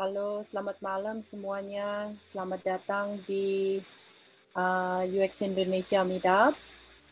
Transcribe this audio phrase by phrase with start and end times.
[0.00, 2.08] Halo, selamat malam semuanya.
[2.24, 3.84] Selamat datang di
[4.56, 6.56] uh, UX Indonesia Meetup.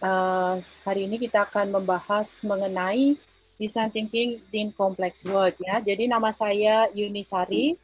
[0.00, 0.56] Uh,
[0.88, 3.20] hari ini kita akan membahas mengenai
[3.60, 5.84] design thinking in complex world ya.
[5.84, 7.76] Jadi nama saya Yunisari.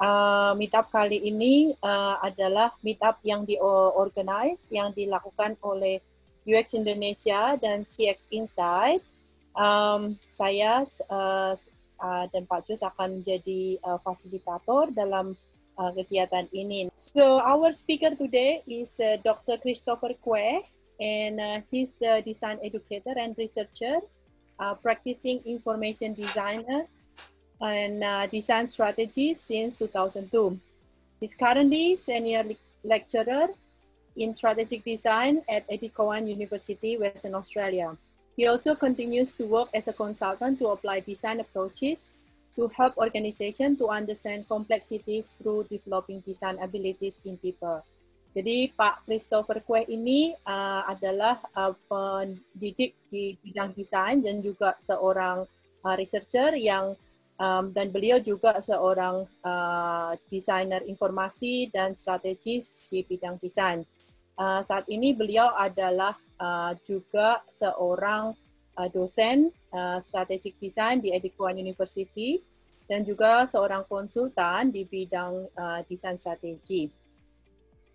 [0.00, 6.00] Uh, meetup kali ini uh, adalah meetup yang diorganize yang dilakukan oleh
[6.48, 9.04] UX Indonesia dan CX Insight.
[9.52, 10.80] Um, saya
[11.12, 11.52] uh,
[12.00, 15.36] uh, dan Pak akan menjadi uh, fasilitator dalam
[15.78, 16.88] uh, kegiatan ini.
[16.96, 19.60] So our speaker today is uh, Dr.
[19.60, 20.64] Christopher Kueh,
[21.00, 24.00] and uh, he's the design educator and researcher,
[24.58, 26.88] uh, practicing information designer
[27.60, 30.58] and uh, design strategy since 2002.
[31.20, 33.48] He's currently senior le lecturer
[34.16, 37.96] in strategic design at Edith Cowan University, Western Australia.
[38.36, 42.12] He also continues to work as a consultant to apply design approaches
[42.52, 47.80] to help organizations to understand complexities through developing design abilities in people.
[48.36, 55.48] Jadi Pak Christopher Kwe ini uh, adalah uh, pendidik di bidang desain dan juga seorang
[55.80, 56.92] uh, researcher yang
[57.40, 63.80] um, dan beliau juga seorang uh, desainer informasi dan strategis di bidang desain.
[64.36, 68.32] Uh, saat ini beliau adalah uh, juga seorang
[68.76, 72.40] uh, dosen uh, strategic design di Edith Cowan University
[72.86, 76.86] dan juga seorang konsultan di bidang uh, desain strategi.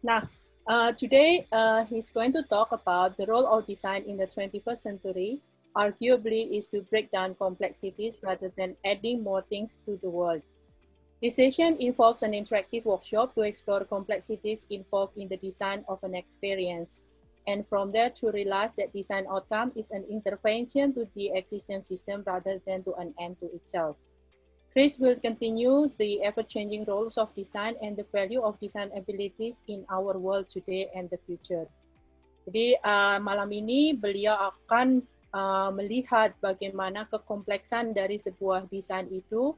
[0.03, 0.28] Nah,
[0.67, 4.81] uh, today uh, he's going to talk about the role of design in the 21st
[4.81, 5.39] century.
[5.72, 10.44] Arguably, is to break down complexities rather than adding more things to the world.
[11.23, 16.12] This session involves an interactive workshop to explore complexities involved in the design of an
[16.12, 17.00] experience.
[17.47, 22.22] And from there to realize that design outcome is an intervention to the existing system
[22.25, 23.97] rather than to an end to itself.
[24.72, 29.84] Chris will continue the ever-changing roles of design and the value of design abilities in
[29.92, 31.68] our world today and the future.
[32.47, 35.03] Jadi uh, malam ini beliau akan
[35.35, 39.53] uh, melihat bagaimana kekompleksan dari sebuah desain itu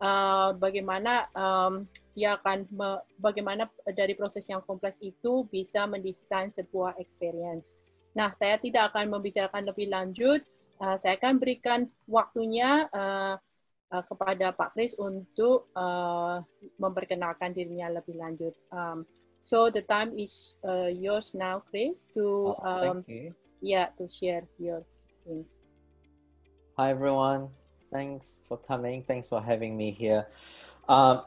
[0.00, 2.88] uh, bagaimana um, dia akan me,
[3.20, 7.76] bagaimana dari proses yang kompleks itu bisa mendesain sebuah experience.
[8.16, 10.40] Nah, saya tidak akan membicarakan lebih lanjut.
[10.76, 13.36] Uh, saya akan berikan waktunya uh,
[13.92, 16.40] uh, kepada Pak Kris untuk uh,
[16.80, 18.56] memperkenalkan dirinya lebih lanjut.
[18.72, 19.04] Um,
[19.40, 23.04] so the time is uh, yours now, Chris, to oh, um,
[23.60, 24.84] yeah to share your
[25.24, 25.44] thing.
[26.76, 27.48] Hi everyone.
[27.92, 29.02] Thanks for coming.
[29.02, 30.26] Thanks for having me here.
[30.88, 31.22] Um,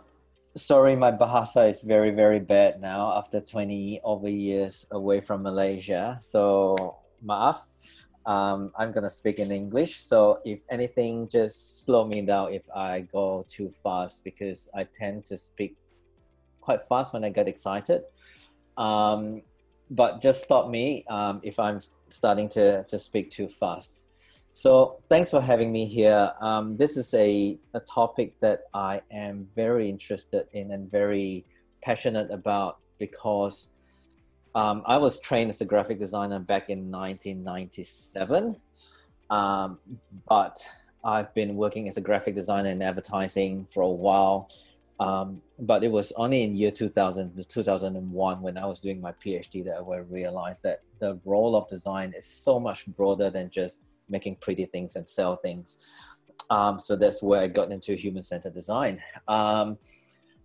[0.56, 6.20] sorry, my Bahasa is very, very bad now after 20 over years away from Malaysia.
[6.22, 7.62] So, maaf.
[8.26, 10.04] Um, I'm going to speak in English.
[10.04, 15.26] So, if anything, just slow me down if I go too fast because I tend
[15.26, 15.78] to speak
[16.60, 18.04] quite fast when I get excited.
[18.78, 19.42] Um,
[19.90, 24.04] but just stop me um, if I'm starting to, to speak too fast.
[24.54, 26.32] So thanks for having me here.
[26.42, 31.46] Um, this is a, a topic that I am very interested in and very
[31.82, 33.70] passionate about because
[34.56, 38.58] um, I was trained as a graphic designer back in 1997,
[39.30, 39.80] um,
[40.28, 40.58] but
[41.04, 44.50] I've been working as a graphic designer in advertising for a while.
[45.00, 49.64] Um, but it was only in year 2000 2001 when I was doing my PhD
[49.64, 54.38] that I realized that the role of design is so much broader than just making
[54.38, 55.78] pretty things and sell things.
[56.50, 59.02] Um, so that's where I got into human-centered design.
[59.28, 59.78] Um,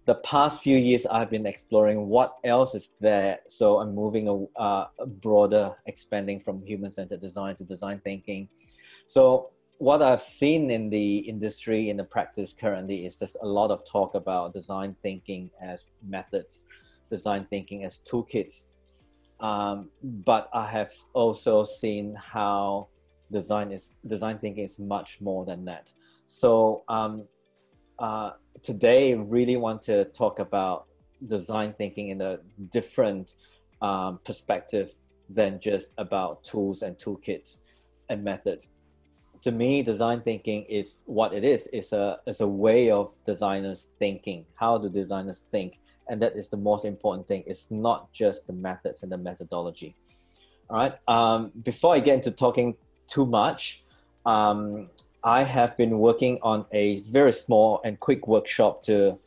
[0.06, 3.38] the past few years, I've been exploring what else is there.
[3.48, 8.48] So I'm moving a, uh, broader, expanding from human-centered design to design thinking.
[9.06, 13.70] So what I've seen in the industry, in the practice currently, is there's a lot
[13.70, 16.66] of talk about design thinking as methods,
[17.10, 18.66] design thinking as toolkits.
[19.40, 22.88] Um, but I have also seen how
[23.30, 25.92] design is design thinking is much more than that.
[26.26, 27.24] So um,
[27.98, 28.32] uh,
[28.62, 30.86] today, really want to talk about
[31.26, 32.38] design thinking in a
[32.70, 33.34] different
[33.80, 34.94] um, perspective
[35.28, 37.58] than just about tools and toolkits
[38.08, 38.70] and methods.
[39.42, 41.68] To me, design thinking is what it is.
[41.72, 44.46] It's a it's a way of designers thinking.
[44.54, 45.78] How do designers think?
[46.08, 47.44] And that is the most important thing.
[47.46, 49.94] It's not just the methods and the methodology.
[50.70, 50.94] All right.
[51.08, 52.74] Um, before I get into talking
[53.06, 53.84] too much.
[54.26, 54.90] Um,
[55.22, 59.18] I have been working on a very small and quick workshop to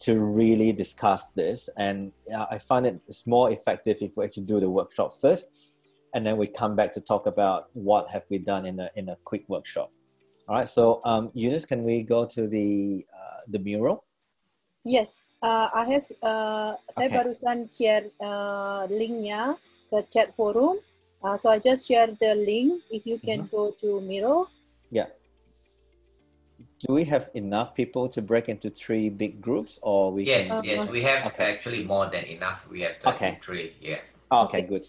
[0.00, 4.44] to really discuss this, and uh, I find it it's more effective if we actually
[4.44, 5.80] do the workshop first,
[6.12, 9.08] and then we come back to talk about what have we done in a in
[9.08, 9.90] a quick workshop.
[10.48, 14.04] All right, so um, Eunice, can we go to the uh, the mural?
[14.84, 16.06] Yes, uh, I have.
[16.20, 17.16] Uh, Saya Okay.
[17.16, 19.56] barusan share uh, linknya
[19.88, 20.80] ke chat forum.
[21.24, 22.82] Uh, so I just share the link.
[22.90, 24.48] If you can go to Miro.
[24.90, 25.06] Yeah.
[26.86, 30.64] Do we have enough people to break into three big groups, or we Yes, can?
[30.64, 31.44] yes, we have Okay.
[31.52, 32.68] actually more than enough.
[32.68, 33.40] We have Okay.
[33.40, 33.72] 33.
[33.80, 34.00] Yeah.
[34.30, 34.86] Oh, okay, good.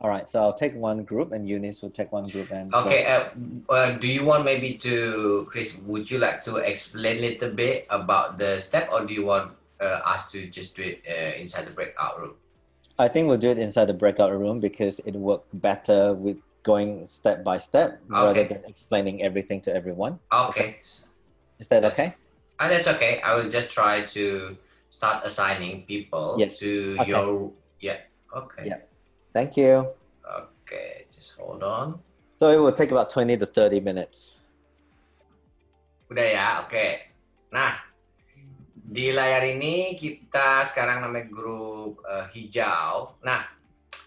[0.00, 3.06] All right, so I'll take one group, and Eunice will take one group, and Okay.
[3.06, 3.30] Uh,
[3.68, 5.76] uh, do you want maybe to, Chris?
[5.86, 9.54] Would you like to explain a little bit about the step, or do you want
[9.80, 12.34] uh, us to just do it uh, inside the breakout room?
[12.98, 17.06] I think we'll do it inside the breakout room because it work better with going
[17.06, 20.18] step by step rather than explaining everything to everyone.
[20.30, 20.82] Ah, okay.
[21.62, 21.92] Is that Yes.
[21.94, 22.14] okay?
[22.58, 23.20] And that's okay.
[23.22, 24.58] I will just try to
[24.90, 26.58] start assigning people Yes.
[26.58, 27.06] to Okay.
[27.06, 27.54] your.
[27.78, 28.02] Yeah.
[28.34, 28.66] Okay.
[28.66, 28.90] Yes.
[29.32, 29.94] Thank you.
[30.26, 31.06] Okay.
[31.14, 32.02] Just hold on.
[32.42, 34.34] So it will take about 20 to 30 minutes.
[36.10, 37.14] Udah ya, oke.
[37.54, 37.78] Nah,
[38.88, 43.20] di layar ini kita sekarang namanya grup eh, hijau.
[43.20, 43.44] Nah,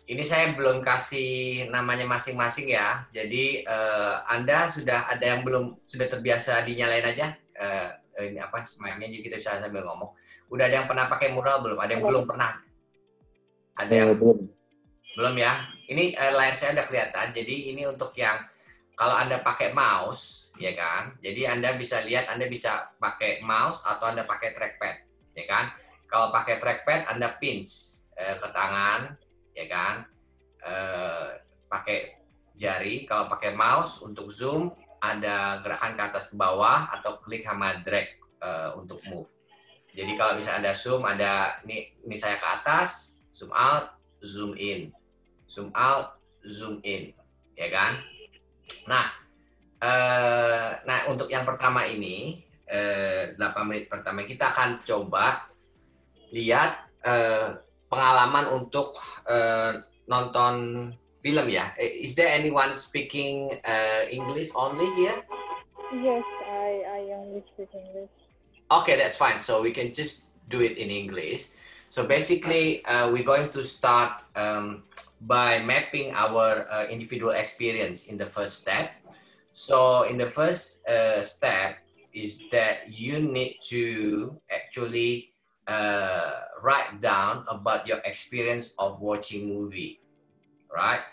[0.09, 3.05] ini saya belum kasih namanya masing-masing ya.
[3.13, 7.37] Jadi eh, Anda sudah ada yang belum sudah terbiasa dinyalain aja.
[7.53, 7.89] Eh,
[8.25, 10.17] ini apa smile-nya jadi kita bisa sambil ngomong.
[10.49, 11.77] Udah ada yang pernah pakai mural belum?
[11.77, 12.51] Ada yang belum pernah?
[13.77, 14.37] Ada yang belum.
[15.15, 15.53] belum ya.
[15.93, 17.37] Ini eh, layar saya udah kelihatan.
[17.37, 18.41] Jadi ini untuk yang
[19.01, 21.18] kalau Anda pakai mouse, ya kan?
[21.25, 24.95] Jadi Anda bisa lihat Anda bisa pakai mouse atau Anda pakai trackpad,
[25.33, 25.74] ya kan?
[26.06, 29.18] Kalau pakai trackpad Anda pinch eh, ke tangan,
[29.57, 30.06] ya kan?
[30.62, 32.21] Eh, pakai
[32.53, 33.09] jari.
[33.09, 34.69] Kalau pakai mouse untuk zoom
[35.01, 38.06] ada gerakan ke atas ke bawah atau klik sama drag
[38.38, 39.33] eh, untuk move.
[39.98, 44.94] Jadi kalau bisa Anda zoom ada ini ini saya ke atas, zoom out, zoom in
[45.50, 47.18] zoom out, zoom in,
[47.57, 48.00] ya kan?
[48.88, 49.07] Nah,
[49.81, 55.51] eh, nah untuk yang pertama ini, eh, 8 menit pertama kita akan coba
[56.31, 57.59] lihat eh,
[57.91, 58.95] pengalaman untuk
[59.27, 60.88] eh, nonton
[61.21, 61.75] film ya.
[61.77, 65.19] Eh, Is there anyone speaking eh, English only here?
[65.91, 68.09] Yes, I, I only speak English.
[68.71, 69.44] Okay, that's fine.
[69.44, 71.53] So we can just do it in English.
[71.89, 74.83] So basically, uh, we're going to start um,
[75.21, 78.91] by mapping our uh, individual experience in the first step.
[79.51, 81.83] So in the first uh, step
[82.13, 85.33] is that you need to actually
[85.67, 89.99] uh, write down about your experience of watching movie,
[90.73, 91.03] right?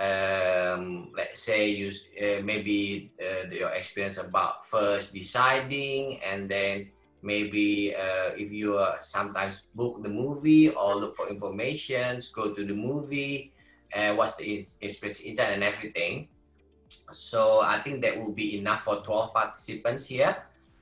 [0.00, 6.88] Um, let's say you uh, maybe uh, your experience about first deciding and then
[7.22, 12.64] maybe uh, if you uh, sometimes book the movie or look for information go to
[12.64, 13.52] the movie
[13.92, 16.28] and watch the experience inside and everything.
[17.12, 20.36] So i think that will be enough for 12 participants here.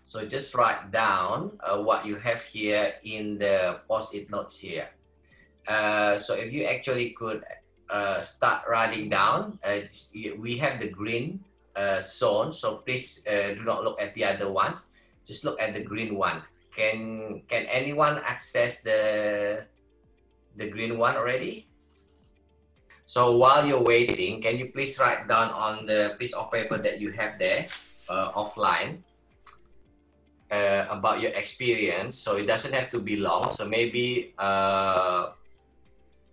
[0.05, 4.89] So just write down uh, what you have here in the post-it notes here.
[5.67, 7.45] Uh, so if you actually could
[7.91, 9.81] uh, start writing down uh,
[10.39, 11.41] we have the green
[11.77, 12.53] uh, zone.
[12.53, 14.89] So please uh, do not look at the other ones
[15.29, 16.41] just look at the green one.
[16.73, 19.69] Can can anyone access the
[20.57, 21.69] the green one already?
[23.05, 27.01] So while you're waiting, can you please write down on the piece of paper that
[27.01, 27.65] you have there
[28.09, 29.05] uh, offline
[30.53, 32.17] uh, about your experience?
[32.17, 33.49] So it doesn't have to be long.
[33.49, 35.33] So maybe uh,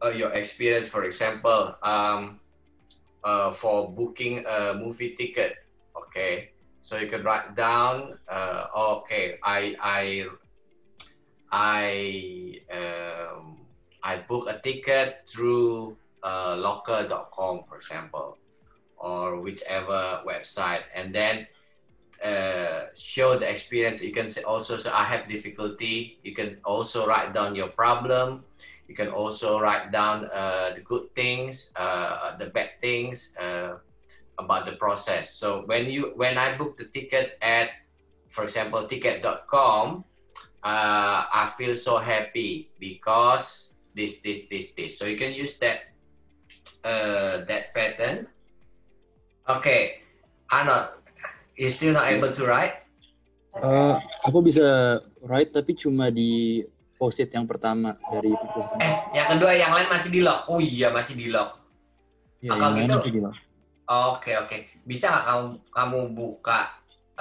[0.03, 2.43] uh, your experience, for example, um,
[3.23, 5.55] uh, for booking a movie ticket.
[5.95, 6.54] Okay,
[6.85, 10.03] so you can write down uh, okay i i
[11.49, 13.57] i um,
[14.03, 18.37] i book a ticket through uh, loket.com for example
[19.05, 20.81] or whichever website.
[20.93, 21.47] And then
[22.23, 24.01] uh, show the experience.
[24.01, 26.19] You can say also so i have difficulty.
[26.23, 28.43] You can also write down your problem.
[28.87, 33.77] You can also write down uh, the good things uh, the bad things uh,
[34.37, 35.35] about the process.
[35.35, 37.71] So when you when I book the ticket at,
[38.27, 40.03] for example, ticket.com,
[40.63, 44.99] uh, I feel so happy because this this this this.
[44.99, 45.93] So you can use that
[46.83, 48.27] uh, that pattern.
[49.45, 50.01] Okay,
[50.49, 50.97] Arnold,
[51.53, 52.85] you still not able to write?
[53.55, 53.95] Eh,
[54.27, 56.59] aku bisa write tapi cuma di
[56.99, 58.33] post-it yang pertama dari.
[58.83, 60.49] Eh, yang kedua yang lain masih di lock.
[60.51, 61.61] Oh iya masih di lock.
[62.43, 63.35] Ya, kalau gitu- masih di lock.
[63.85, 66.59] Oke oke, bisa nggak kamu kamu buka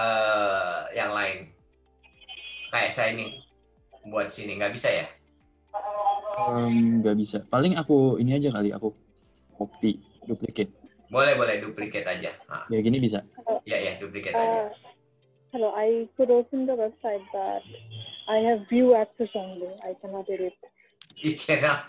[0.00, 1.52] eh, yang lain?
[2.72, 3.44] Kayak saya ini
[4.08, 5.06] buat sini nggak bisa ya?
[6.72, 7.38] Nggak bisa.
[7.46, 8.96] Paling aku ini aja kali aku
[9.54, 10.72] copy duplicate.
[11.12, 12.32] Boleh boleh duplicate aja.
[12.48, 13.22] Ah, Ya gini bisa.
[13.68, 14.60] ya ya duplicate aja.
[14.66, 14.68] Uh,
[15.52, 17.62] hello, I could open the website, but
[18.26, 19.68] I have view access only.
[19.84, 20.56] I cannot edit.
[21.22, 21.86] You cannot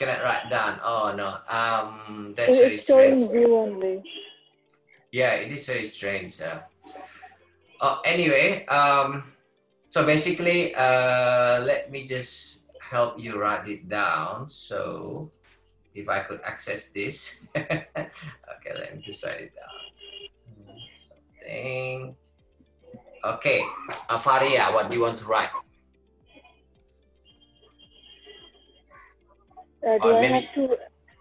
[0.00, 0.80] cannot write down.
[0.82, 1.36] Oh no.
[1.44, 3.32] Um, that's It- very It's showing strange.
[3.36, 4.00] view only.
[5.12, 6.40] Yeah, it is very strange.
[6.40, 6.60] Uh,
[7.84, 9.28] oh, anyway, um,
[9.90, 14.48] so basically, uh, let me just help you write it down.
[14.48, 15.28] So,
[15.94, 20.78] if I could access this, okay, let me just write it down.
[20.94, 22.14] Something.
[23.20, 23.60] Okay,
[24.08, 25.50] Afaria, what do you want to write?
[29.86, 30.76] Uh, do I have to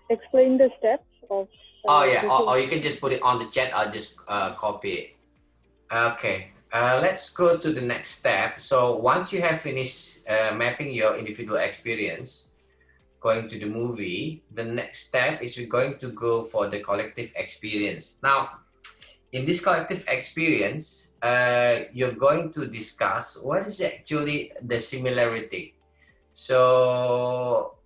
[0.10, 1.48] explain the steps of?
[1.88, 3.74] Oh uh, yeah, or, or you can just put it on the chat.
[3.74, 5.10] I'll just uh, copy it.
[5.92, 8.60] Okay, uh, let's go to the next step.
[8.60, 12.50] So once you have finished uh, mapping your individual experience,
[13.20, 17.32] going to the movie, the next step is we're going to go for the collective
[17.36, 18.18] experience.
[18.22, 18.60] Now,
[19.32, 25.75] in this collective experience, uh, you're going to discuss what is actually the similarity.
[26.34, 27.78] So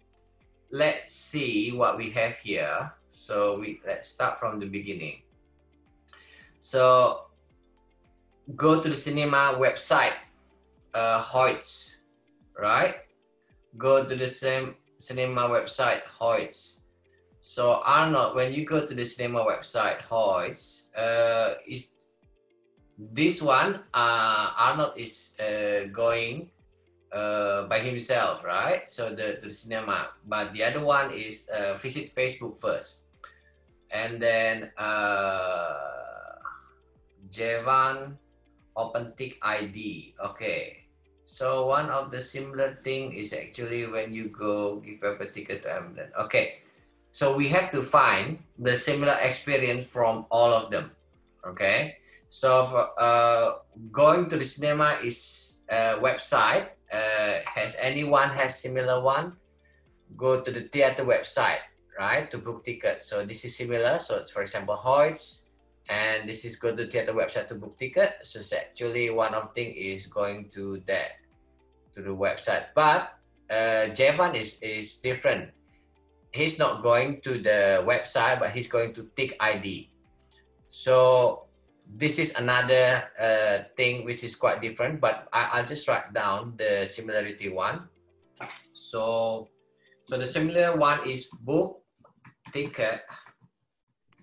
[0.73, 2.91] let's see what we have here.
[3.07, 5.21] So we let's start from the beginning.
[6.57, 7.29] So
[8.57, 10.17] go to the cinema website,
[10.95, 12.01] uh, Hoyts,
[12.57, 13.05] right?
[13.77, 16.81] Go to the same cinema website, Hoyts.
[17.41, 21.93] So Arnold, when you go to the cinema website, Hoyts, uh, is
[22.97, 23.85] this one?
[23.93, 26.49] Uh, Arnold is uh, going
[27.13, 28.89] uh, by himself, right?
[28.89, 33.05] So the, the cinema, but the other one is uh, visit Facebook first,
[33.91, 35.77] and then uh,
[37.29, 38.17] Jevan
[38.75, 40.15] open TIX ID.
[40.17, 40.89] Okay,
[41.25, 45.63] so one of the similar thing is actually when you go give up a ticket
[45.63, 46.09] to Emden.
[46.19, 46.65] Okay,
[47.11, 50.91] so we have to find the similar experience from all of them.
[51.45, 51.97] Okay,
[52.29, 59.01] so for, uh, going to the cinema is uh, website uh, has anyone has similar
[59.01, 59.33] one?
[60.15, 61.65] Go to the theater website
[61.97, 63.03] right to book ticket.
[63.03, 63.99] So this is similar.
[63.99, 65.49] So it's for example Hoyts
[65.89, 68.13] and this is go to the theater website to book ticket.
[68.23, 71.17] So it's actually one of thing is going to that
[71.95, 72.65] to the website.
[72.75, 73.17] But
[73.49, 75.49] uh, Jevan is is different.
[76.31, 79.93] He's not going to the website but he's going to TIX ID
[80.73, 81.45] so
[81.95, 86.55] this is another uh, thing which is quite different, but I, I'll just write down
[86.57, 87.87] the similarity one.
[88.73, 89.47] So,
[90.09, 91.81] so the similar one is book
[92.51, 93.01] ticket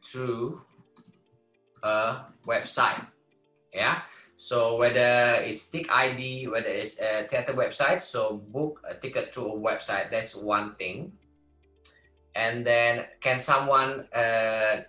[0.04, 0.60] through
[1.82, 3.06] a website.
[3.72, 4.02] Yeah.
[4.36, 9.52] So whether it's TIX ID, whether it's a theater website, so book a ticket through
[9.52, 10.10] a website.
[10.10, 11.12] That's one thing.
[12.34, 14.82] And then can someone uh,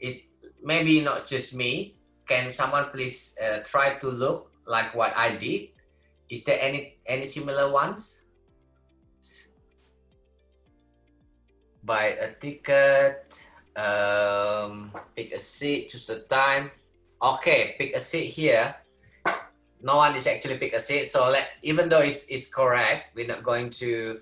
[0.00, 0.18] is
[0.62, 1.97] maybe not just me
[2.28, 5.72] can someone please uh, try to look like what I did?
[6.28, 8.20] Is there any any similar ones?
[11.82, 13.32] Buy a ticket,
[13.72, 16.70] um, pick a seat, choose a time.
[17.16, 18.76] Okay, pick a seat here.
[19.80, 23.26] No one is actually pick a seat, so let even though it's it's correct, we're
[23.26, 24.20] not going to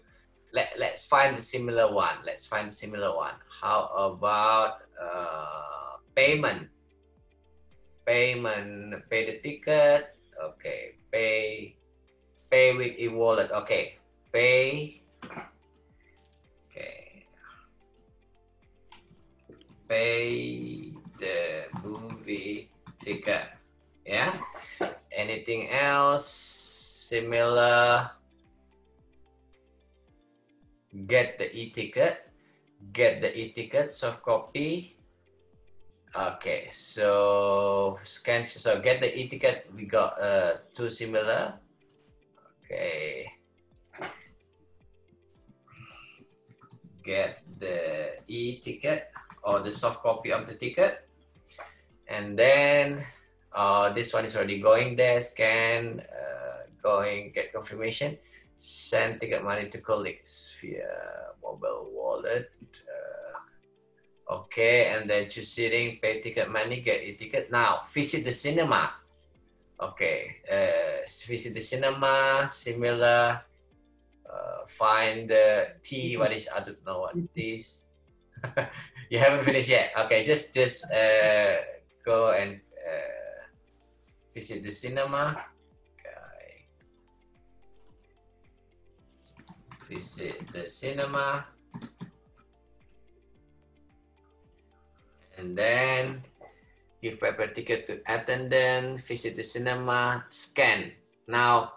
[0.55, 2.23] let let's find the similar one.
[2.23, 3.35] Let's find the similar one.
[3.51, 6.71] How about uh, payment?
[8.07, 10.15] Payment, pay the ticket.
[10.39, 11.77] Okay, pay,
[12.51, 13.51] pay with e-wallet.
[13.51, 13.99] Okay,
[14.33, 15.03] pay.
[16.71, 17.27] Okay,
[19.89, 22.71] pay the movie
[23.03, 23.51] ticket.
[24.07, 24.39] Yeah.
[25.11, 26.29] Anything else
[27.09, 28.11] similar?
[31.07, 32.29] Get the e-ticket.
[32.93, 34.96] Get the e-ticket soft copy.
[36.17, 38.43] Okay, so scan.
[38.43, 39.69] So get the e-ticket.
[39.77, 41.61] We got uh, two similar.
[42.65, 43.29] Okay.
[47.05, 49.13] Get the e-ticket
[49.45, 51.07] or the soft copy of the ticket,
[52.09, 53.05] and then
[53.53, 55.21] uh, this one is already going there.
[55.21, 58.17] Scan, uh, going get confirmation.
[58.57, 62.57] Send ticket money to colleagues via mobile wallet.
[62.89, 63.26] Uh,
[64.27, 67.47] Okay, and then choose seating, pay ticket money, get a ticket.
[67.51, 68.91] Now, visit the cinema.
[69.79, 73.43] Okay, uh, visit the cinema, similar.
[74.27, 76.17] Uh, find the tea.
[76.17, 77.87] what is, I don't know what it is.
[79.11, 79.93] you haven't finished yet.
[79.95, 81.63] Okay, just just uh,
[82.05, 83.47] go and uh,
[84.35, 85.39] visit the cinema.
[85.95, 86.67] Okay.
[89.87, 91.47] Visit the cinema.
[95.37, 96.23] And then
[97.03, 100.93] give paper ticket to attendant, visit the cinema, scan.
[101.29, 101.73] Now,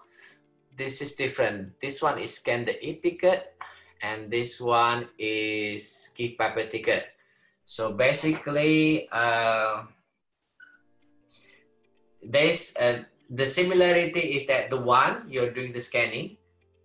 [0.75, 1.79] this is different.
[1.79, 3.53] This one is scan the e-ticket,
[4.01, 7.11] and this one is give paper ticket.
[7.65, 9.83] So basically, uh,
[12.23, 16.37] there's uh, the similarity is that the one you're doing the scanning,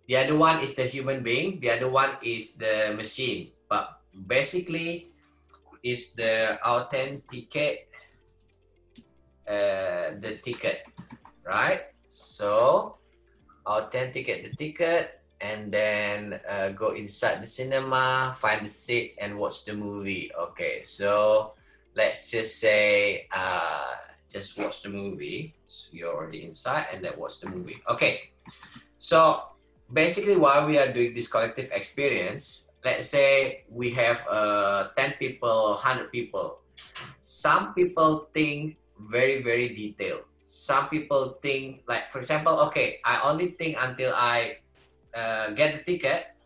[0.09, 3.57] the other one is the human being, the other one is the machine.
[3.71, 5.13] But basically,
[5.84, 7.92] is the authenticate
[9.46, 10.88] uh, the ticket,
[11.44, 11.92] right?
[12.08, 12.96] So
[13.68, 19.64] authenticate the ticket and then uh, go inside the cinema, find the seat and watch
[19.68, 20.32] the movie.
[20.32, 21.52] Okay, so
[21.94, 23.92] let's just say uh,
[24.30, 25.54] just watch the movie.
[25.66, 27.76] So you're already inside and then watch the movie.
[27.90, 28.32] Okay,
[28.96, 29.52] so
[29.92, 35.80] basically while we are doing this collective experience, let's say we have uh, 10 people,
[35.80, 36.60] 100 people.
[37.22, 43.56] Some people think very, very detailed some people think like for example okay i only
[43.56, 44.60] think until i
[45.16, 46.36] uh, get the ticket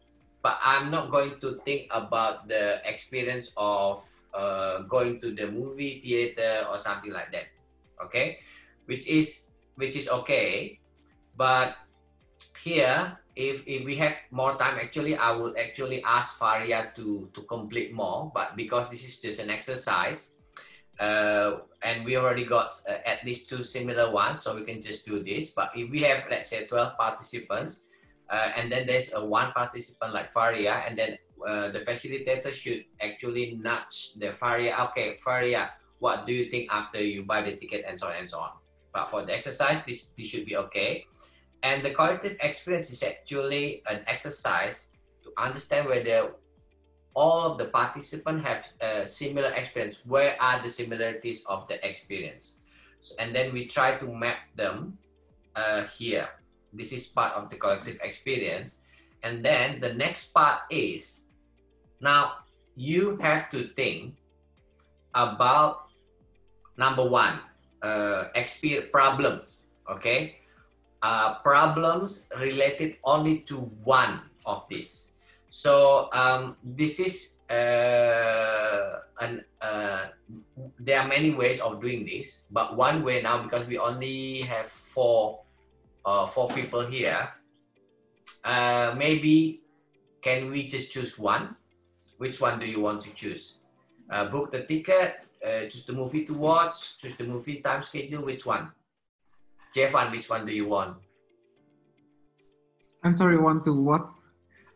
[0.40, 3.98] but i'm not going to think about the experience of
[4.32, 7.50] uh, going to the movie theater or something like that
[7.98, 8.38] okay
[8.86, 10.78] which is which is okay
[11.34, 11.74] but
[12.62, 17.42] here if if we have more time actually i would actually ask faria to to
[17.42, 20.38] complete more but because this is just an exercise
[20.98, 25.06] uh, and we already got uh, at least two similar ones, so we can just
[25.06, 25.50] do this.
[25.50, 27.82] But if we have, let's say, 12 participants,
[28.30, 32.84] uh, and then there's a one participant like Faria, and then uh, the facilitator should
[33.00, 37.84] actually nudge the Faria, okay, Faria, what do you think after you buy the ticket,
[37.86, 38.50] and so on and so on.
[38.92, 41.06] But for the exercise, this, this should be okay.
[41.62, 44.88] And the collective experience is actually an exercise
[45.24, 46.32] to understand whether
[47.14, 50.00] all of the participants have a similar experience.
[50.06, 52.54] Where are the similarities of the experience?
[53.00, 54.98] So, and then we try to map them
[55.56, 56.28] uh, here.
[56.72, 58.80] This is part of the collective experience.
[59.22, 61.22] And then the next part is,
[62.00, 64.14] now you have to think
[65.14, 65.90] about
[66.76, 67.40] number one,
[67.82, 70.37] uh, experience problems, okay?
[71.00, 75.08] Uh, problems related only to one of these
[75.50, 80.06] so um, this is uh, an, uh,
[80.78, 84.68] there are many ways of doing this, but one way now because we only have
[84.68, 85.40] four
[86.04, 87.28] uh, four people here,
[88.44, 89.62] uh, maybe
[90.22, 91.56] can we just choose one?
[92.18, 93.56] Which one do you want to choose?
[94.10, 98.24] Uh, book the ticket, uh, choose the movie to watch, choose the movie time schedule.
[98.24, 98.72] Which one?
[99.78, 100.98] Jevan, which one do you want?
[103.04, 104.18] I'm sorry, one to what?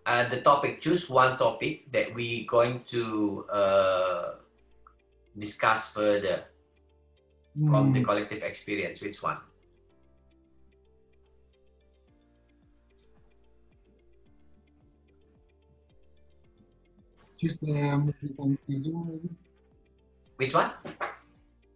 [0.06, 4.30] uh, the topic, choose one topic that we going to uh,
[5.38, 6.44] discuss further
[7.58, 7.70] mm.
[7.70, 8.06] from the hmm.
[8.06, 9.00] collective experience.
[9.00, 9.38] Which one?
[17.40, 19.30] Choose the movie maybe.
[20.36, 20.70] Which one?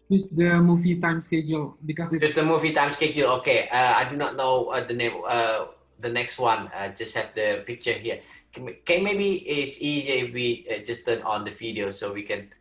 [0.09, 2.27] Choose the movie time schedule because it's...
[2.27, 3.31] Choose the movie time schedule.
[3.43, 5.67] Okay, uh, I do not know uh, the name uh,
[5.99, 8.21] the next one, uh, just have the picture here.
[8.53, 12.23] Can, can maybe it's easier if we uh, just turn on the video so we
[12.23, 12.53] can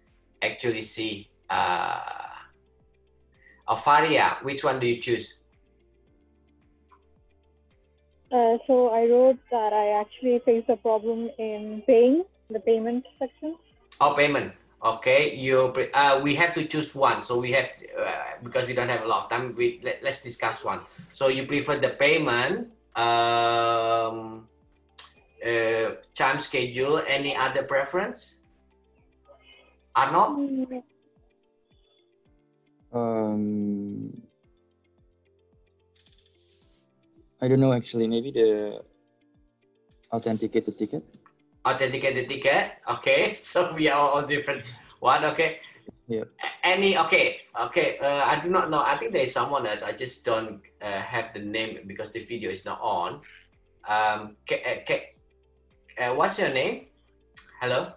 [0.41, 1.29] actually see.
[1.49, 1.99] Uh,
[3.67, 5.39] Alfaria, which one do you choose?
[8.31, 13.55] Uh, so I wrote that I actually face a problem in paying the payment section.
[13.99, 14.53] Oh, payment.
[14.85, 15.73] Okay, you.
[15.95, 17.19] Uh, we have to choose one.
[17.19, 19.55] So we have uh, because we don't have a lot of time.
[19.57, 20.81] We let, let's discuss one.
[21.11, 24.47] So you prefer the payment um,
[25.41, 28.35] uh, time schedule, any other preference?
[29.95, 30.69] Arnold?
[32.93, 34.21] Um,
[37.41, 38.05] I don't know actually.
[38.05, 38.83] Maybe the
[40.11, 41.03] authenticated ticket.
[41.65, 42.77] Authenticated ticket.
[42.87, 44.63] Okay, so we are all different.
[44.99, 45.25] One.
[45.25, 45.59] Okay.
[46.07, 46.29] Yeah.
[46.63, 47.97] Any okay, okay.
[47.97, 48.81] Uh, I do not know.
[48.81, 49.81] I think there is someone else.
[49.81, 53.21] I just don't uh, have the name because the video is not on.
[53.89, 54.93] Um, uh,
[55.97, 56.93] uh, what's your name?
[57.59, 57.93] Hello,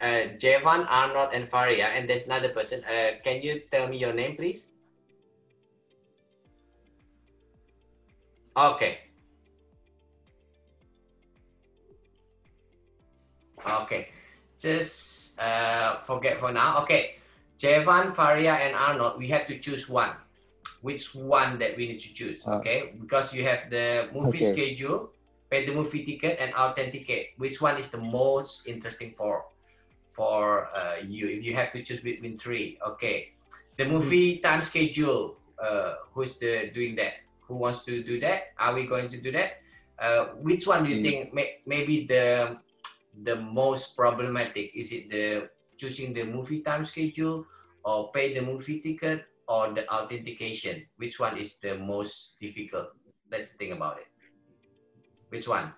[0.00, 2.82] uh, Jevan, Arnold, and Faria, and there's another person.
[2.84, 4.72] Uh, can you tell me your name, please?
[8.56, 9.11] Okay.
[13.66, 14.08] Okay.
[14.58, 16.78] Just uh, forget for now.
[16.82, 17.16] Okay.
[17.58, 20.10] Jevan, Faria, and Arnold, we have to choose one.
[20.82, 22.94] Which one that we need to choose, uh, okay?
[22.98, 24.52] Because you have the movie okay.
[24.52, 25.10] schedule,
[25.48, 27.38] pay the movie ticket, and authenticate.
[27.38, 29.46] Which one is the most interesting for
[30.10, 31.30] for uh, you?
[31.30, 33.30] If you have to choose between three, okay.
[33.78, 34.42] The movie mm.
[34.42, 37.22] time schedule, uh, who's the doing that?
[37.46, 38.58] Who wants to do that?
[38.58, 39.62] Are we going to do that?
[40.02, 41.02] uh, which one do you Mm.
[41.02, 42.58] think may, maybe the
[43.12, 44.72] the most problematic?
[44.74, 47.46] Is it the choosing the movie time schedule,
[47.84, 50.86] or pay the movie ticket, or the authentication?
[50.96, 52.96] Which one is the most difficult?
[53.30, 54.08] Let's think about it.
[55.28, 55.72] Which one?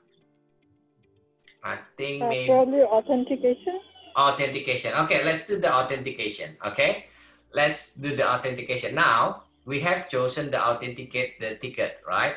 [1.62, 3.80] I think Uh, maybe probably authentication.
[4.18, 4.92] authentication.
[5.06, 6.56] Okay, let's do the authentication.
[6.66, 7.06] Okay,
[7.52, 8.94] let's do the authentication.
[8.94, 12.36] Now we have chosen the authenticate the ticket, right?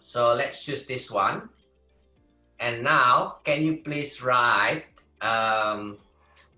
[0.00, 1.50] So let's choose this one.
[2.62, 4.86] And now, can you please write
[5.18, 5.98] um,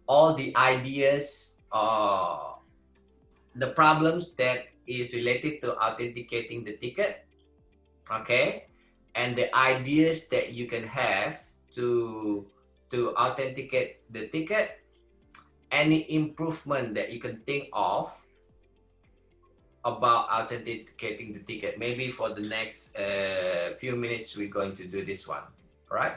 [0.04, 2.60] all the ideas or
[3.56, 7.24] the problems that is related to authenticating the ticket?
[8.12, 8.68] Okay,
[9.16, 11.40] and the ideas that you can have
[11.72, 12.44] to
[12.92, 14.84] to authenticate the ticket,
[15.72, 18.12] any improvement that you can think of
[19.88, 21.80] about authenticating the ticket.
[21.80, 25.48] Maybe for the next uh, few minutes, we're going to do this one,
[25.90, 26.16] right?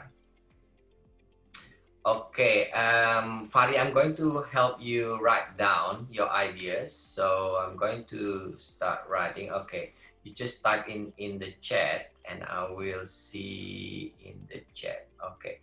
[2.08, 6.96] Okay, um, Fari, I'm going to help you write down your ideas.
[6.96, 9.52] So I'm going to start writing.
[9.52, 9.92] Okay,
[10.24, 15.12] you just type in in the chat, and I will see in the chat.
[15.20, 15.60] Okay.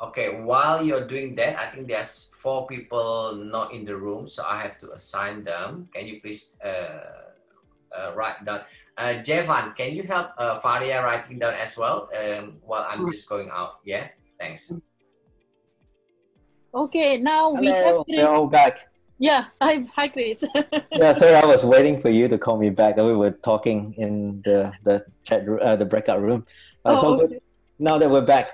[0.00, 4.44] Okay, while you're doing that, I think there's four people not in the room, so
[4.46, 5.88] I have to assign them.
[5.92, 7.23] Can you please uh,
[8.14, 8.60] write down?
[8.96, 13.28] Uh, Jevan, can you help uh, Faria writing down as well um, while I'm just
[13.28, 13.80] going out?
[13.84, 14.72] Yeah, thanks.
[16.74, 18.22] Okay, now we have Hello, Chris.
[18.22, 18.88] we're all back.
[19.18, 20.44] Yeah, hi, hi, Chris.
[20.92, 22.96] Yeah, sorry, I was waiting for you to call me back.
[22.96, 26.46] We were talking in the the chat, ro- uh, the breakout room.
[26.84, 27.30] Uh, so oh, good.
[27.30, 27.40] okay.
[27.78, 28.50] Now that we're back,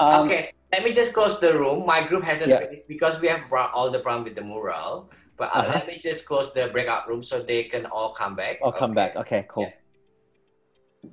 [0.00, 1.84] um, okay, let me just close the room.
[1.86, 2.60] My group hasn't Yeah.
[2.60, 5.10] finished because we have brought all the problem with the mural.
[5.38, 5.72] But uh, Uh-huh.
[5.78, 8.58] let me just close the breakout room so they can all come back.
[8.62, 9.14] I'll come back.
[9.16, 9.70] Okay, cool.
[9.70, 11.10] Yeah.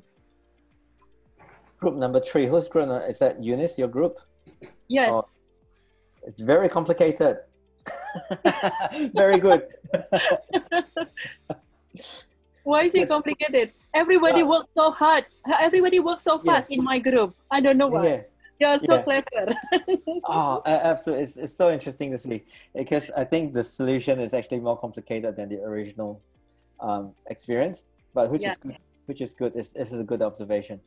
[1.80, 2.48] Group number three.
[2.48, 2.88] Who's group?
[2.88, 3.78] nu- Is that Eunice?
[3.78, 4.18] Your group?
[4.88, 5.12] Yes.
[5.14, 5.24] Oh.
[6.26, 7.38] It's very complicated.
[9.14, 9.68] very good.
[12.64, 13.74] Why is it complicated?
[13.94, 14.46] Everybody Yeah.
[14.50, 15.26] works so hard.
[15.62, 16.54] Everybody works so Yeah.
[16.54, 17.36] fast in my group.
[17.52, 18.08] I don't know why.
[18.08, 18.22] yeah.
[18.60, 19.02] You're so Yeah.
[19.04, 19.56] clever.
[20.28, 21.24] Oh, absolutely.
[21.24, 25.36] It's, it's so interesting to see because I think the solution is actually more complicated
[25.36, 26.24] than the original
[26.80, 28.52] um, experience, but which Yeah.
[28.52, 28.78] is good.
[29.08, 29.54] Which is good.
[29.54, 30.82] This this is a good observation.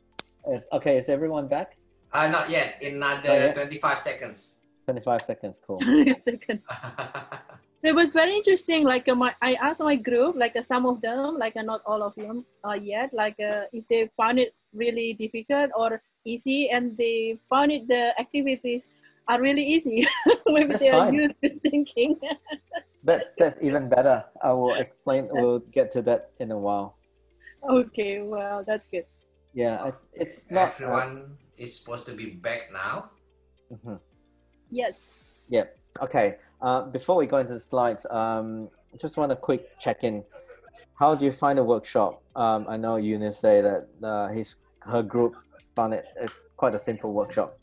[0.53, 1.77] Is, okay, is everyone back?
[2.11, 2.81] Uh, not yet.
[2.81, 3.53] In another yeah?
[3.53, 4.57] 25 seconds.
[4.87, 5.59] 25 seconds.
[5.65, 5.79] Cool.
[6.19, 6.61] Second.
[7.81, 8.83] It was very interesting.
[8.83, 11.79] Like uh, my, I asked my group, like uh, some of them, like uh, not
[11.85, 16.69] all of them uh, yet, like uh, if they found it really difficult or easy,
[16.69, 18.89] and they found it the activities
[19.27, 20.07] are really easy.
[20.47, 22.19] Maybe That's they are used to thinking.
[23.03, 24.25] That's that's even better.
[24.43, 25.29] I will explain.
[25.31, 26.97] We'll get to that in a while.
[27.63, 29.05] okay, well that's good.
[29.53, 30.67] Yeah, I, it's not.
[30.67, 33.11] uh, Everyone is supposed to be back now.
[33.71, 33.99] mhm.
[34.69, 35.15] Yes.
[35.47, 35.71] Yeah.
[36.01, 36.37] Okay.
[36.61, 38.67] Uh, before we go into the slides, um,
[38.99, 40.23] just want a quick check-in.
[40.99, 42.21] How do you find the workshop?
[42.35, 45.35] Um, I know Eunice say that uh, his her group
[45.75, 47.57] found it as quite a simple workshop,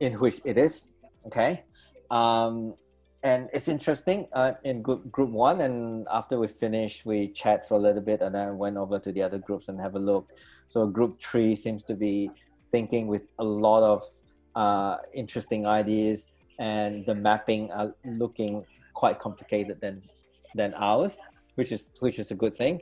[0.00, 0.88] in which it is.
[1.26, 1.64] Okay.
[2.10, 2.74] Um,
[3.22, 7.74] and it's interesting uh, in group group one, and after we finished, we chat for
[7.74, 10.30] a little bit, and then went over to the other groups and have a look.
[10.68, 12.30] So group three seems to be
[12.70, 14.02] thinking with a lot of
[14.54, 16.26] uh, interesting ideas
[16.58, 20.02] and the mapping are looking quite complicated than
[20.54, 21.18] than ours,
[21.56, 22.80] which is which is a good thing.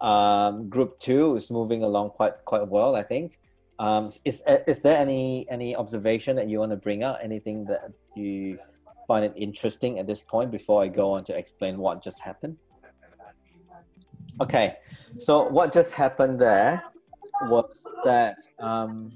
[0.00, 3.38] Um, group two is moving along quite quite well, I think.
[3.80, 7.16] Um, is is there any any observation that you want to bring out?
[7.22, 8.58] Anything that you
[9.08, 12.58] find it interesting at this point before I go on to explain what just happened?
[14.42, 14.76] Okay,
[15.18, 16.84] so what just happened there
[17.44, 17.64] was
[18.04, 19.12] that um,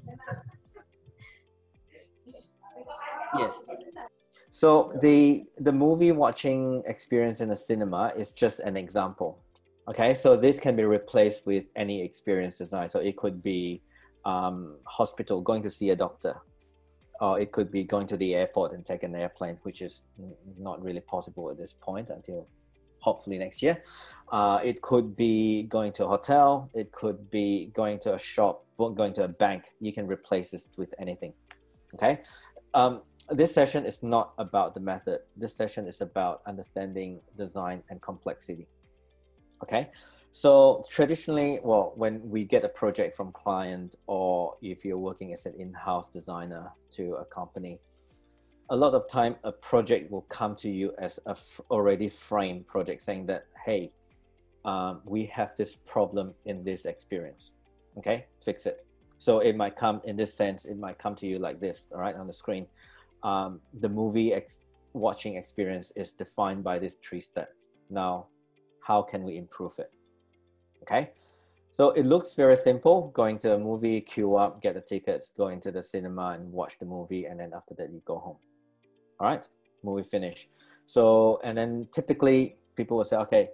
[3.37, 3.63] yes
[4.55, 9.43] so the the movie watching experience in the cinema is just an example.
[9.89, 12.87] Okay, so this can be replaced with any experience design.
[12.87, 13.81] So it could be
[14.25, 16.35] um, hospital, going to see a doctor,
[17.21, 20.03] or it could be going to the airport and take an airplane, which is
[20.57, 22.47] not really possible at this point until
[22.99, 23.83] hopefully next year.
[24.31, 26.69] Uh, it could be going to a hotel.
[26.73, 29.63] It could be going to a shop, going to a bank.
[29.79, 31.33] You can replace this with anything.
[31.93, 32.21] Okay.
[32.73, 35.19] Um, this session is not about the method.
[35.35, 38.67] This session is about understanding design and complexity.
[39.63, 39.89] Okay,
[40.35, 45.45] so traditionally, well, when we get a project from client or if you're working as
[45.45, 47.79] an in-house designer to a company,
[48.69, 52.67] a lot of time a project will come to you as a f- already framed
[52.67, 53.93] project saying that, hey,
[54.65, 57.53] um, we have this problem in this experience.
[57.97, 58.85] Okay, fix it.
[59.19, 62.01] So it might come in this sense, it might come to you like this, all
[62.01, 62.67] right, on the screen.
[63.23, 67.69] Um, the movie ex- watching experience is defined by these three steps.
[67.89, 68.27] Now,
[68.81, 69.93] how can we improve it?
[70.85, 71.09] Okay,
[71.71, 75.47] so it looks very simple going to a movie, queue up, get the tickets, go
[75.47, 78.37] into the cinema and watch the movie, and then after that, you go home.
[79.19, 79.43] All right,
[79.83, 80.47] movie finish.
[80.85, 83.49] So, and then typically people will say, okay,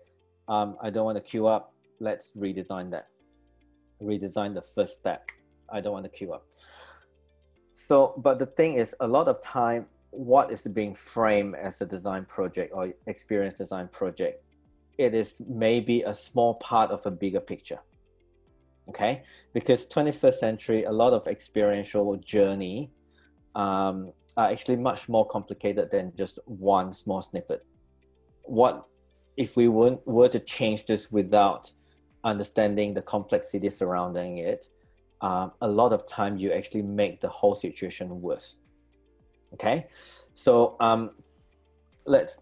[0.49, 1.73] um, I don't want to queue up.
[2.01, 3.07] Let's redesign that.
[4.03, 5.29] Redesign the first step.
[5.71, 6.45] I don't want to queue up.
[7.71, 11.85] So, but the thing is, a lot of time, what is being framed as a
[11.85, 14.43] design project or experience design project,
[14.97, 17.79] it is maybe a small part of a bigger picture.
[18.89, 19.23] Okay,
[19.53, 22.91] because 21st century, a lot of experiential journey
[23.55, 27.65] um, are actually much more complicated than just one small snippet.
[28.43, 28.85] What
[29.37, 31.71] if we were, were to change this without
[32.23, 34.67] understanding the complexity surrounding it?
[35.21, 38.57] Um, a lot of time you actually make the whole situation worse.
[39.53, 39.87] Okay,
[40.33, 41.11] so um,
[42.05, 42.39] let's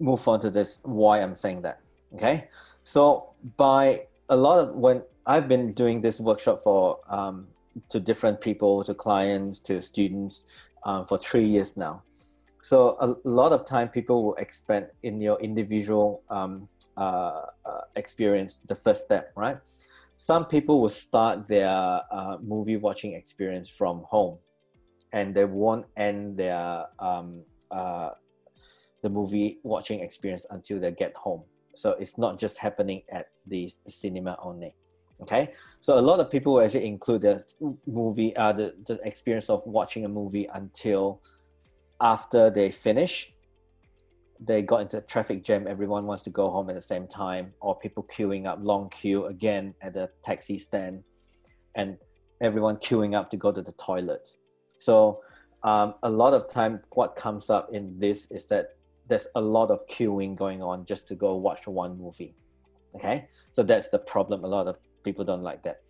[0.00, 0.80] move on to this.
[0.82, 1.80] Why I'm saying that?
[2.14, 2.48] Okay,
[2.84, 7.46] so by a lot of when I've been doing this workshop for um,
[7.88, 10.42] to different people, to clients, to students
[10.84, 12.02] um, for three years now.
[12.62, 18.58] So a lot of time people will expect in your individual um, uh, uh, experience
[18.66, 19.58] the first step, right?
[20.16, 24.38] Some people will start their uh, movie watching experience from home,
[25.12, 28.10] and they won't end their um, uh,
[29.02, 31.42] the movie watching experience until they get home.
[31.74, 34.74] So it's not just happening at the, the cinema only
[35.22, 35.52] okay?
[35.80, 37.44] So a lot of people actually include the
[37.86, 41.22] movie uh, the, the experience of watching a movie until
[42.00, 43.32] after they finish.
[44.42, 47.52] They got into a traffic jam everyone wants to go home at the same time
[47.60, 51.04] or people queuing up long queue again at the taxi stand
[51.74, 51.98] and
[52.40, 54.30] everyone queuing up to go to the toilet.
[54.78, 55.20] So
[55.62, 58.76] um, a lot of time what comes up in this is that
[59.10, 62.34] there's a lot of queuing going on just to go watch one movie
[62.94, 63.28] okay?
[63.52, 64.44] So that's the problem.
[64.44, 65.80] A lot of people don't like that.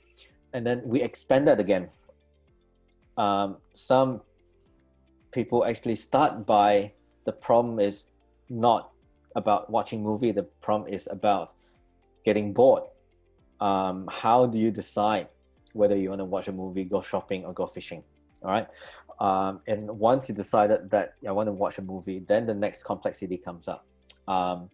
[0.53, 1.89] And then we expand that again.
[3.17, 4.23] Um, some
[5.31, 6.93] people actually start by
[7.25, 8.07] the problem is
[8.49, 8.91] not
[9.37, 11.55] about watching movie the problem is about
[12.25, 12.83] getting bored.
[13.61, 15.29] Um, how do you decide
[15.73, 18.03] whether you want to watch a movie go shopping or go fishing
[18.43, 18.67] all right
[19.21, 22.83] um, and once you decided that i want to watch a movie then the next
[22.85, 23.87] complexity comes up
[24.29, 24.71] um,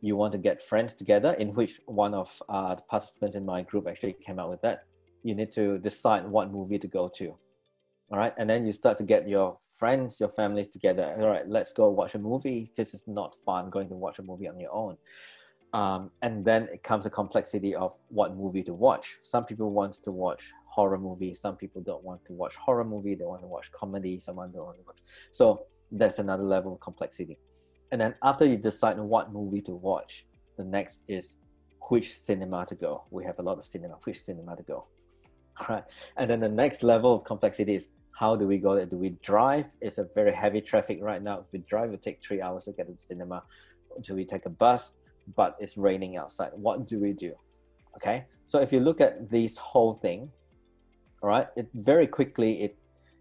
[0.00, 3.62] you want to get friends together, in which one of uh, the participants in my
[3.62, 4.84] group actually came out with that.
[5.22, 7.36] You need to decide what movie to go to.
[8.10, 8.32] All right.
[8.38, 11.14] And then you start to get your friends, your families together.
[11.18, 14.22] All right, let's go watch a movie because it's not fun going to watch a
[14.22, 14.96] movie on your own.
[15.72, 19.18] Um, and then it comes a complexity of what movie to watch.
[19.22, 21.40] Some people want to watch horror movies.
[21.40, 23.14] Some people don't want to watch horror movie.
[23.14, 24.18] They want to watch comedy.
[24.18, 24.98] Someone don't want to watch.
[25.32, 27.38] So that's another level of complexity
[27.92, 31.36] and then after you decide what movie to watch, the next is
[31.88, 33.04] which cinema to go.
[33.10, 34.86] We have a lot of cinema, which cinema to go.
[35.68, 35.84] Right.
[36.16, 38.86] And then the next level of complexity is how do we go there?
[38.86, 39.66] Do we drive?
[39.82, 41.40] It's a very heavy traffic right now.
[41.40, 43.42] If we drive, it take three hours to get to the cinema.
[44.00, 44.94] Do we take a bus?
[45.36, 46.50] But it's raining outside.
[46.54, 47.34] What do we do?
[47.96, 48.26] Okay.
[48.46, 50.30] So if you look at this whole thing,
[51.22, 52.76] all right, it very quickly it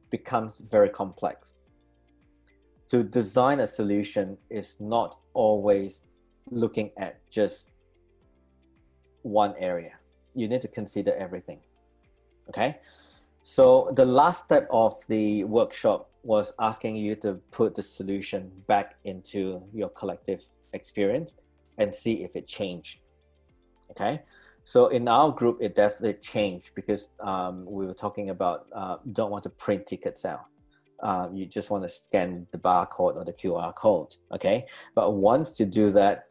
[0.09, 1.53] becomes very complex
[2.89, 6.03] to design a solution is not always
[6.49, 7.71] looking at just
[9.21, 9.91] one area.
[10.33, 11.59] You need to consider everything.
[12.49, 12.79] Okay?
[13.43, 18.95] So the last step of the workshop was asking you to put the solution back
[19.03, 20.43] into your collective
[20.73, 21.35] experience
[21.79, 22.99] and see if it changed.
[23.91, 24.21] Okay?
[24.63, 29.31] So in our group, it definitely changed because um, we were talking about uh, don't
[29.31, 30.45] want to print tickets out
[31.01, 34.65] uh, you just want to scan the barcode or the QR code, okay?
[34.95, 36.25] But once you do that,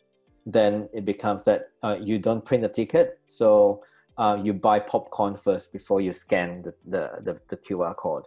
[0.46, 3.82] then it becomes that uh, you don't print the ticket, so
[4.16, 8.24] uh, you buy popcorn first before you scan the, the, the, the, QR code,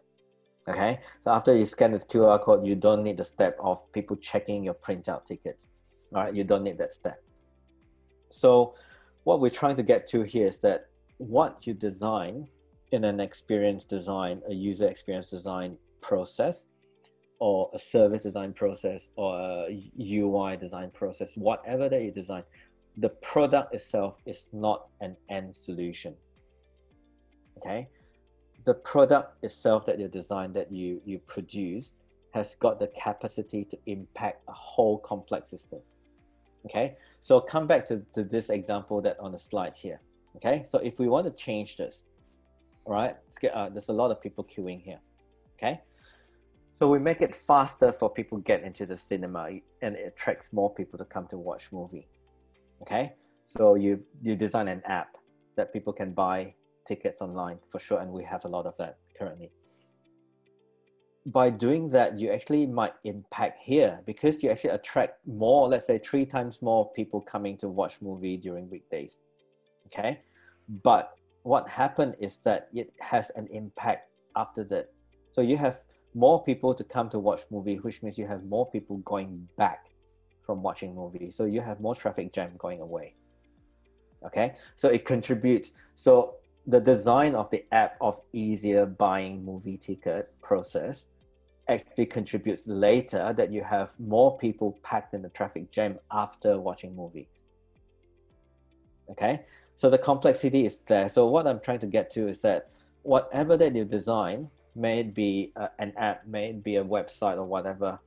[0.67, 0.99] okay?
[1.23, 4.63] So after you scan the QR code, you don't need the step of people checking
[4.63, 5.69] your printout tickets,
[6.13, 6.33] all right?
[6.33, 7.21] You don't need that step.
[8.29, 8.75] So
[9.23, 12.47] what we're trying to get to here is that what you design
[12.91, 16.67] in an experience design, a user experience design process
[17.39, 19.37] or a service design process or
[19.69, 22.43] a UI design process, whatever that you design,
[22.97, 26.15] the product itself is not an end solution.
[27.57, 27.87] Okay?
[28.65, 31.93] The product itself that you design, that you, you produce,
[32.33, 35.79] has got the capacity to impact a whole complex system.
[36.65, 36.95] Okay?
[37.21, 39.99] So come back to, to this example that on the slide here.
[40.35, 40.63] Okay?
[40.65, 42.03] So if we want to change this,
[42.85, 43.15] right,
[43.53, 44.99] uh, there's a lot of people queuing here.
[45.57, 45.81] Okay,
[46.71, 49.49] so we make it faster for people to get into the cinema,
[49.81, 52.07] and it attracts more people to come to watch movie.
[52.81, 53.13] Okay,
[53.45, 55.17] so you you design an app
[55.55, 56.55] that people can buy
[56.87, 59.51] tickets online for sure, and we have a lot of that currently.
[61.25, 65.99] By doing that, you actually might impact here because you actually attract more, let's say
[65.99, 69.19] three times more people coming to watch movie during weekdays.
[69.87, 70.21] Okay,
[70.83, 74.89] but what happened is that it has an impact after that.
[75.31, 75.81] So you have
[76.13, 79.87] more people to come to watch movie, which means you have more people going back
[80.45, 81.29] from watching movie.
[81.29, 83.15] So you have more traffic jam going away.
[84.25, 85.71] Okay, so it contributes.
[85.95, 86.35] So
[86.67, 91.07] the design of the app of easier buying movie ticket process
[91.71, 96.95] actually contributes later that you have more people packed in the traffic jam after watching
[96.95, 97.27] movie.
[99.09, 101.09] Okay, so the complexity is there.
[101.09, 102.69] So what I'm trying to get to is that
[103.03, 107.37] whatever that you design, may it be uh, an app, may it be a website
[107.37, 107.99] or whatever,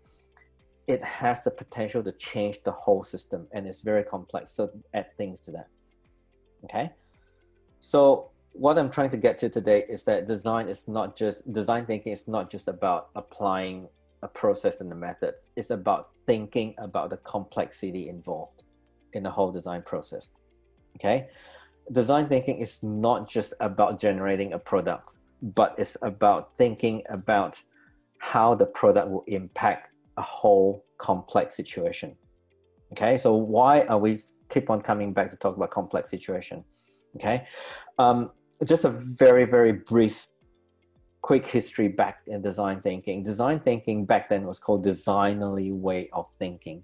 [0.86, 4.54] it has the potential to change the whole system and it's very complex.
[4.54, 5.68] So add things to that.
[6.64, 6.90] Okay.
[7.80, 11.86] So what I'm trying to get to today is that design is not just design
[11.86, 13.88] thinking is not just about applying
[14.22, 15.50] a process and the methods.
[15.56, 18.62] It's about thinking about the complexity involved
[19.12, 20.30] in the whole design process.
[20.96, 21.28] Okay.
[21.92, 27.60] Design thinking is not just about generating a product, but it's about thinking about
[28.18, 32.16] how the product will impact a whole complex situation.
[32.92, 36.64] Okay, so why are we keep on coming back to talk about complex situation?
[37.16, 37.46] Okay,
[37.98, 38.30] um,
[38.64, 40.28] just a very very brief,
[41.22, 43.22] quick history back in design thinking.
[43.22, 46.82] Design thinking back then was called designerly way of thinking.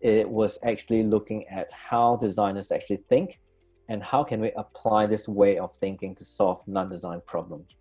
[0.00, 3.38] It was actually looking at how designers actually think
[3.88, 7.76] and how can we apply this way of thinking to solve non-design problems.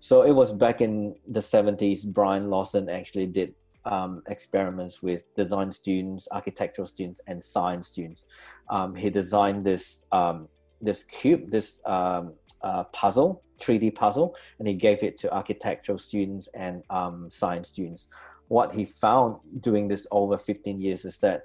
[0.00, 5.72] So it was back in the 70s, Brian Lawson actually did um, experiments with design
[5.72, 8.26] students, architectural students, and science students.
[8.70, 10.48] Um, he designed this um,
[10.80, 16.48] this cube, this um, uh, puzzle, 3D puzzle, and he gave it to architectural students
[16.54, 18.08] and um, science students.
[18.48, 21.42] What he found doing this over 15 years is that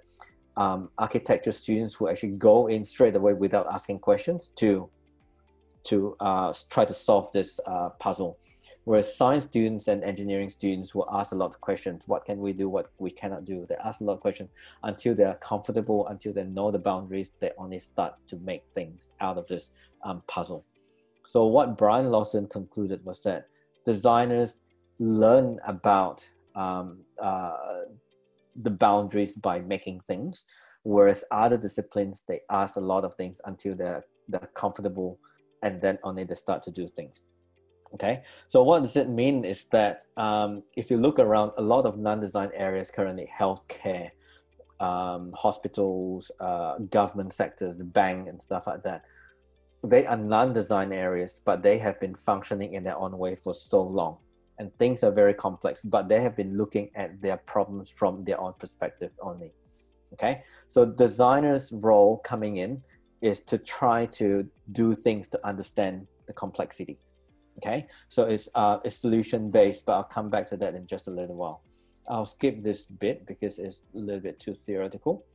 [0.56, 4.90] um, architecture students will actually go in straight away without asking questions to
[5.86, 8.38] to uh, try to solve this uh, puzzle.
[8.86, 12.04] Whereas science students and engineering students will ask a lot of questions.
[12.06, 12.68] What can we do?
[12.68, 13.66] What we cannot do?
[13.68, 14.50] They ask a lot of questions
[14.84, 17.32] until they're comfortable, until they know the boundaries.
[17.40, 19.70] They only start to make things out of this
[20.04, 20.66] um, puzzle.
[21.26, 23.48] So what Brian Lawson concluded was that
[23.86, 24.58] designers
[25.00, 27.54] learn about um, uh,
[28.62, 30.46] the boundaries by making things,
[30.84, 35.20] whereas other disciplines they ask a lot of things until they're they're comfortable
[35.64, 37.24] and then only they start to do things.
[37.94, 41.86] Okay, so what does it mean is that um, if you look around a lot
[41.86, 44.10] of non-design areas currently, healthcare,
[44.80, 49.04] um, hospitals, uh, government sectors, the bank and stuff like that,
[49.84, 53.84] they are non-design areas, but they have been functioning in their own way for so
[53.84, 54.18] long.
[54.58, 58.40] And things are very complex, but they have been looking at their problems from their
[58.42, 59.52] own perspective only.
[60.14, 62.82] Okay, so designers' role coming in
[63.22, 66.98] is to try to do things to understand the complexity.
[67.58, 71.08] Okay, so it's uh, it's solution based, but I'll come back to that in just
[71.08, 71.62] a little while.
[72.10, 75.26] I'll skip this bit because it's a little bit too theoretical.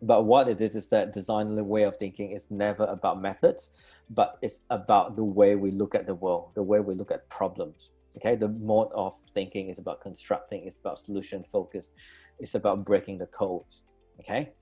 [0.00, 3.72] But what it is is that design way of thinking is never about methods,
[4.10, 7.28] but it's about the way we look at the world, the way we look at
[7.28, 7.92] problems.
[8.16, 11.90] Okay, the mode of thinking is about constructing, it's about solution focus,
[12.38, 13.82] it's about breaking the codes.
[14.20, 14.52] Okay,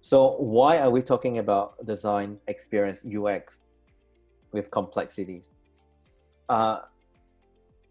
[0.00, 3.60] so why are we talking about design experience UX
[4.52, 5.50] with complexities?
[6.50, 6.80] Uh,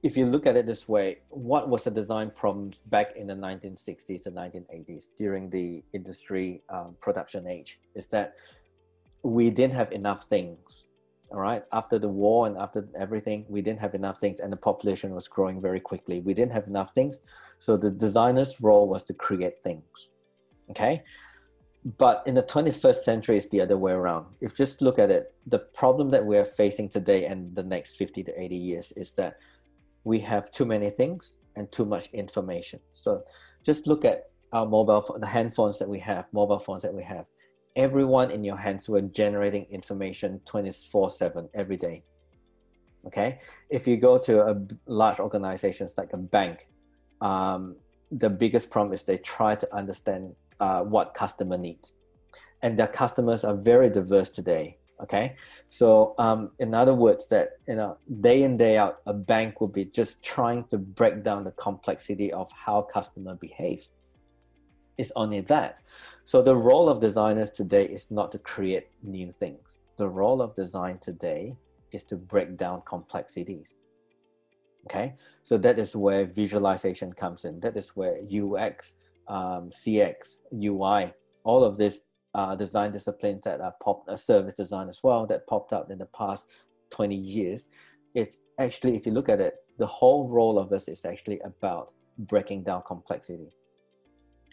[0.03, 3.33] if you look at it this way, what was the design problems back in the
[3.33, 7.79] 1960s and 1980s during the industry um, production age?
[7.95, 8.35] Is that
[9.23, 10.87] we didn't have enough things.
[11.31, 14.57] All right, after the war and after everything, we didn't have enough things, and the
[14.57, 16.19] population was growing very quickly.
[16.19, 17.21] We didn't have enough things,
[17.59, 20.09] so the designer's role was to create things.
[20.71, 21.03] Okay,
[21.97, 24.25] but in the 21st century it's the other way around.
[24.41, 28.23] If just look at it the problem that we're facing today and the next 50
[28.23, 29.37] to 80 years is that
[30.03, 32.79] we have too many things and too much information.
[32.93, 33.23] So
[33.63, 37.25] just look at our mobile the handphones that we have mobile phones that we have.
[37.75, 42.03] Everyone in your hands were generating information 24 7 every day.
[43.05, 43.39] Okay?
[43.69, 46.67] If you go to a large organizations like a bank
[47.21, 47.75] um,
[48.11, 51.93] the biggest problem is they try to understand uh, what customer needs.
[52.61, 54.77] And their customers are very diverse today.
[55.01, 55.37] Okay,
[55.69, 59.69] so um, in other words, that you know, day in day out, a bank will
[59.69, 63.87] be just trying to break down the complexity of how customer behave.
[64.97, 65.81] It's only that.
[66.25, 69.77] So the role of designers today is not to create new things.
[69.95, 71.55] The role of design today
[71.93, 73.75] is to break down complexities.
[74.85, 77.61] Okay, so that is where visualization comes in.
[77.61, 78.95] That is where UX,
[79.29, 81.13] um, CX, UI,
[81.43, 82.01] all of this
[82.35, 85.97] uh, design disciplines that are pop, uh, service design as well that popped up in
[85.97, 86.47] the past
[86.91, 87.67] 20 years.
[88.15, 91.93] It's actually, if you look at it, the whole role of this is actually about
[92.17, 93.49] breaking down complexity.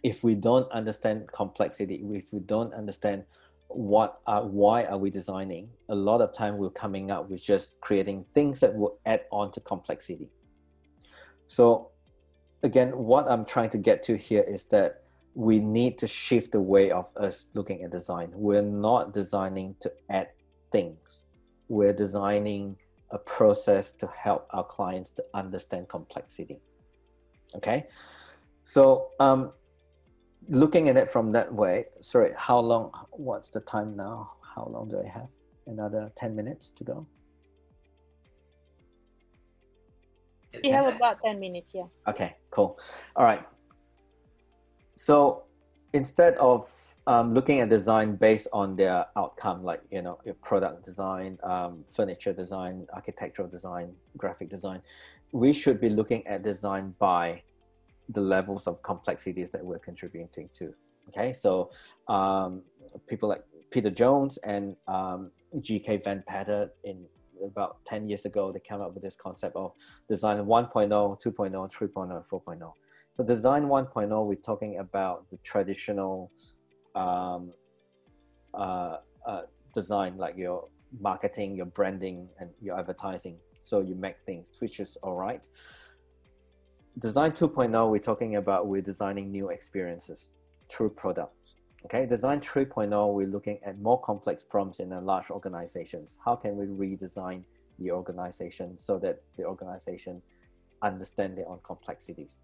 [0.02, 3.24] If we don't understand complexity, if we don't understand
[3.68, 7.80] what are, why are we designing, a lot of time we're coming up with just
[7.80, 10.30] creating things that will add on to complexity.
[11.48, 11.90] So
[12.62, 15.02] again, what I'm trying to get to here is that
[15.34, 18.30] we need to shift the way of us looking at design.
[18.32, 20.28] We're not designing to add
[20.72, 21.22] things.
[21.68, 22.76] We're designing
[23.10, 26.58] a process to help our clients to understand complexity.
[27.54, 27.86] Okay,
[28.64, 29.52] so um,
[30.48, 31.86] looking at it from that way.
[32.00, 32.90] Sorry, how long?
[33.10, 34.32] What's the time now?
[34.54, 35.28] How long do I have?
[35.66, 37.06] Another ten minutes to go.
[40.62, 41.84] We have about 10 minutes, yeah.
[42.08, 42.78] Okay, cool.
[43.14, 43.44] All right.
[44.94, 45.44] So
[45.92, 46.70] instead of
[47.06, 51.84] um, looking at design based on their outcome, like you know, your product design, um,
[51.94, 54.82] furniture design, architectural design, graphic design,
[55.32, 57.42] we should be looking at design by
[58.08, 60.74] the levels of complexities that we're contributing to.
[61.08, 61.70] Okay, so
[62.08, 62.62] um,
[63.06, 65.30] people like Peter Jones and um,
[65.60, 65.98] G.K.
[66.04, 67.04] Van Patter in
[67.44, 69.72] about 10 years ago, they came up with this concept of
[70.08, 72.72] design 1.0, 2.0, 3.0, 4.0.
[73.16, 76.30] So design 1.0, we're talking about the traditional
[76.94, 77.52] um,
[78.52, 80.68] uh, uh, design, like your
[81.00, 83.38] marketing, your branding, and your advertising.
[83.62, 85.46] So you make things, which is all right.
[86.98, 90.30] Design 2.0, we're talking about we're designing new experiences
[90.68, 91.56] through products.
[91.86, 96.18] Okay, design 3.0, we're looking at more complex problems in a large organizations.
[96.24, 97.44] How can we redesign
[97.78, 100.20] the organization so that the organization
[100.82, 102.38] understand their own complexities?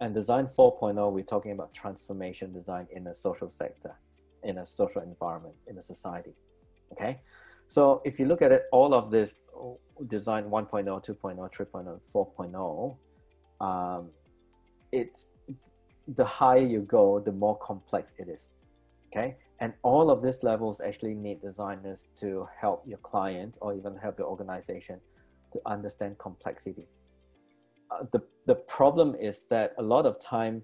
[0.00, 3.96] And design 4.0, we're talking about transformation design in a social sector,
[4.44, 6.34] in a social environment, in a society.
[6.92, 7.20] Okay.
[7.66, 9.40] So if you look at it, all of this
[10.06, 12.96] design 1.0, 2.0, 3.0, 4.0,
[13.60, 14.10] um,
[14.92, 15.30] it's
[16.06, 18.50] the higher you go, the more complex it is.
[19.08, 19.36] Okay.
[19.60, 24.18] And all of these levels actually need designers to help your client or even help
[24.18, 25.00] your organization
[25.52, 26.86] to understand complexity.
[27.90, 30.62] Uh, the the problem is that a lot of time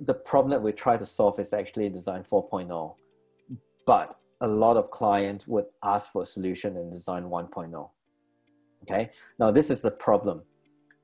[0.00, 2.94] the problem that we try to solve is actually design 4.0
[3.86, 7.90] but a lot of clients would ask for a solution in design 1.0
[8.82, 9.10] okay?
[9.38, 10.42] Now this is the problem.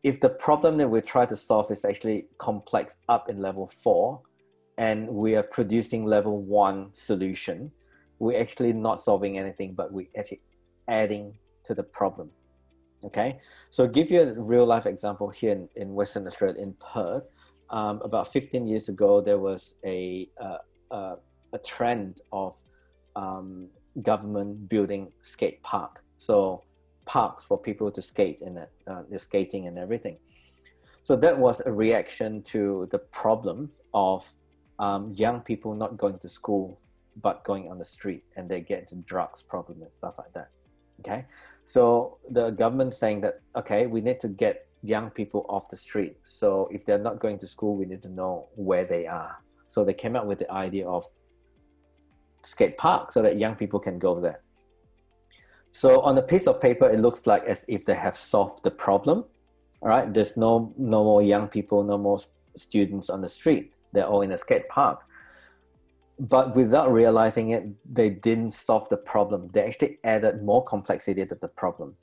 [0.03, 4.21] If the problem that we try to solve is actually complex up in level 4
[4.79, 7.71] and we are producing level 1 solution
[8.19, 10.41] we're actually not solving anything but we're actually
[10.89, 12.31] adding to the problem
[13.03, 13.39] Okay,
[13.71, 17.25] so give you a real life example here in, in Western Australia, in Perth.
[17.71, 20.59] Um, about 15 years ago, there was a, uh,
[20.91, 21.17] uh,
[21.53, 22.57] a trend of
[23.17, 23.69] um,
[24.03, 26.03] government building skate park.
[26.19, 26.65] So
[27.07, 30.19] parks for people to skate and uh, skating and everything.
[31.03, 34.31] So that was a reaction to the problem of
[34.81, 36.81] um, young people not going to school
[37.23, 40.51] but going on the street and they get into drugs problem and stuff like that.
[41.01, 41.25] Okay,
[41.65, 46.17] so the government saying that okay, we need to get young people off the street.
[46.23, 49.37] So if they're not going to school, we need to know where they are.
[49.67, 51.07] So they came up with the idea of
[52.43, 54.43] skate park so that young people can go there.
[55.73, 58.71] So on a piece of paper, it looks like as if they have solved the
[58.71, 59.25] problem.
[59.83, 62.19] All right, there's no no more young people, no more
[62.57, 63.75] students on the street.
[63.93, 65.01] They're all in a skate park
[66.21, 69.49] but without realizing it, they didn't solve the problem.
[69.53, 71.97] They actually added more complexity to the problem.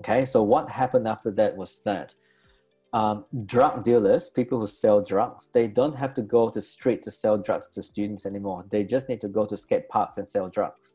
[0.00, 2.14] Okay, so what happened after that was that
[2.92, 7.10] um, drug dealers, people who sell drugs, they don't have to go to street to
[7.12, 8.64] sell drugs to students anymore.
[8.68, 10.94] They just need to go to skate parks and sell drugs.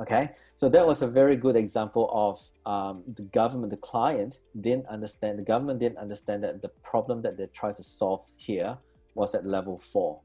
[0.00, 4.86] Okay, so that was a very good example of um, the government, the client didn't
[4.86, 8.76] understand, the government didn't understand that the problem that they tried to solve here
[9.14, 10.20] was at level four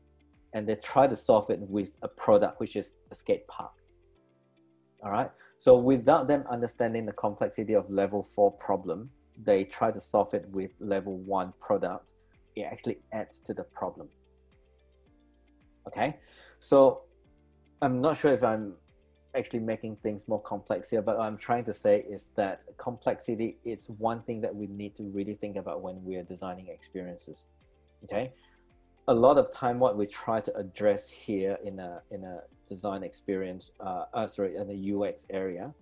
[0.53, 3.71] and they tried to solve it with a product which is a skate park.
[5.03, 5.29] All right.
[5.59, 9.09] So without them understanding the complexity of level four problem,
[9.43, 12.13] they try to solve it with level one product.
[12.55, 14.09] It actually adds to the problem.
[15.87, 16.17] Okay.
[16.59, 17.03] So
[17.81, 18.73] I'm not sure if I'm
[19.35, 23.57] actually making things more complex here, but what I'm trying to say is that complexity
[23.63, 27.45] is one thing that we need to really think about when we're designing experiences.
[28.03, 28.31] Okay,
[29.07, 33.03] a lot of time what we try to address here in a in a design
[33.03, 35.73] experience, uh, uh sorry, in the UX area,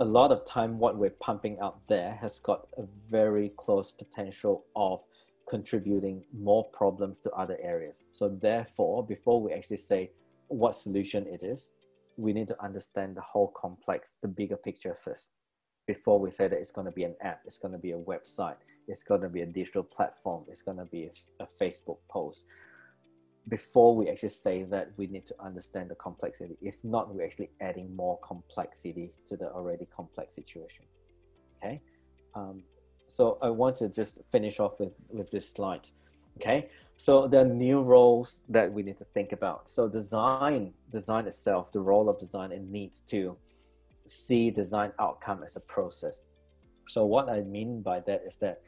[0.00, 4.64] a lot of time what we're pumping out there has got a very close potential
[4.76, 5.00] of
[5.48, 8.04] contributing more problems to other areas.
[8.12, 10.10] So therefore, before we actually say
[10.48, 11.70] what solution it is,
[12.16, 15.30] we need to understand the whole complex, the bigger picture first.
[15.86, 17.98] Before we say that it's going to be an app, it's going to be a
[17.98, 18.56] website,
[18.88, 22.44] it's going to be a digital platform, it's going to be a, Facebook post.
[23.48, 26.58] Before we actually say that, we need to understand the complexity.
[26.60, 30.84] If not, we're actually adding more complexity to the already complex situation.
[31.56, 31.80] Okay.
[32.34, 32.62] Um,
[33.06, 35.88] so I want to just finish off with, with this slide.
[36.40, 36.68] Okay,
[36.98, 39.68] so there are new roles that we need to think about.
[39.68, 43.36] So design, design itself, the role of design, it needs to
[44.06, 46.22] see design outcome as a process.
[46.88, 48.60] So what I mean by that is that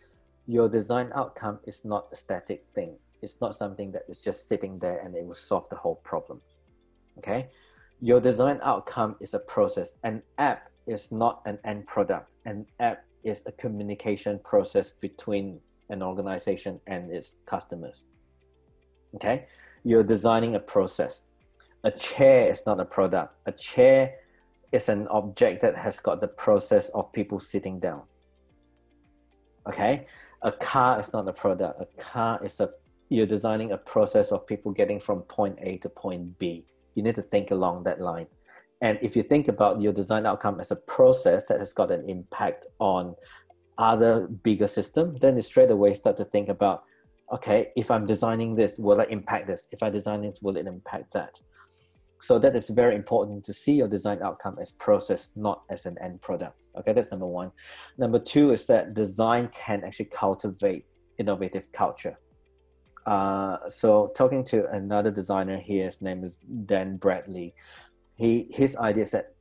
[0.47, 2.97] your design outcome is not a static thing.
[3.23, 6.41] It's not something that is just sitting there and it will solve the whole problem.
[7.19, 7.51] Okay,
[8.01, 9.95] your design outcome is a process.
[10.03, 12.35] An app is not an end product.
[12.45, 15.61] An app is a communication process between
[15.91, 18.05] an organization and its customers.
[19.17, 19.47] Okay,
[19.85, 21.23] you're designing a process.
[21.85, 23.35] A chair is not a product.
[23.47, 24.15] A chair
[24.73, 28.03] is an object that has got the process of people sitting down.
[29.69, 30.07] Okay,
[30.43, 31.81] a car is not a product.
[31.81, 32.71] A car is a
[33.11, 36.65] you're designing a process of people getting from point A to point B.
[36.95, 38.29] You need to think along that line.
[38.81, 42.09] And if you think about your design outcome as a process that has got an
[42.09, 43.17] impact on
[43.81, 46.85] other bigger system, then you straight away start to think about,
[47.33, 49.67] okay, if I'm designing this, will I impact this?
[49.73, 51.41] If I design this, will it impact that?
[52.21, 55.97] So that is very important to see your design outcome as process, not as an
[56.03, 56.57] end product.
[56.79, 57.51] Okay, that's number one.
[57.97, 60.85] Number two is that design can actually cultivate
[61.19, 62.19] innovative culture.
[63.07, 67.55] Uh, so talking to another designer here, his name is Dan Bradley.
[68.17, 69.35] He his idea is that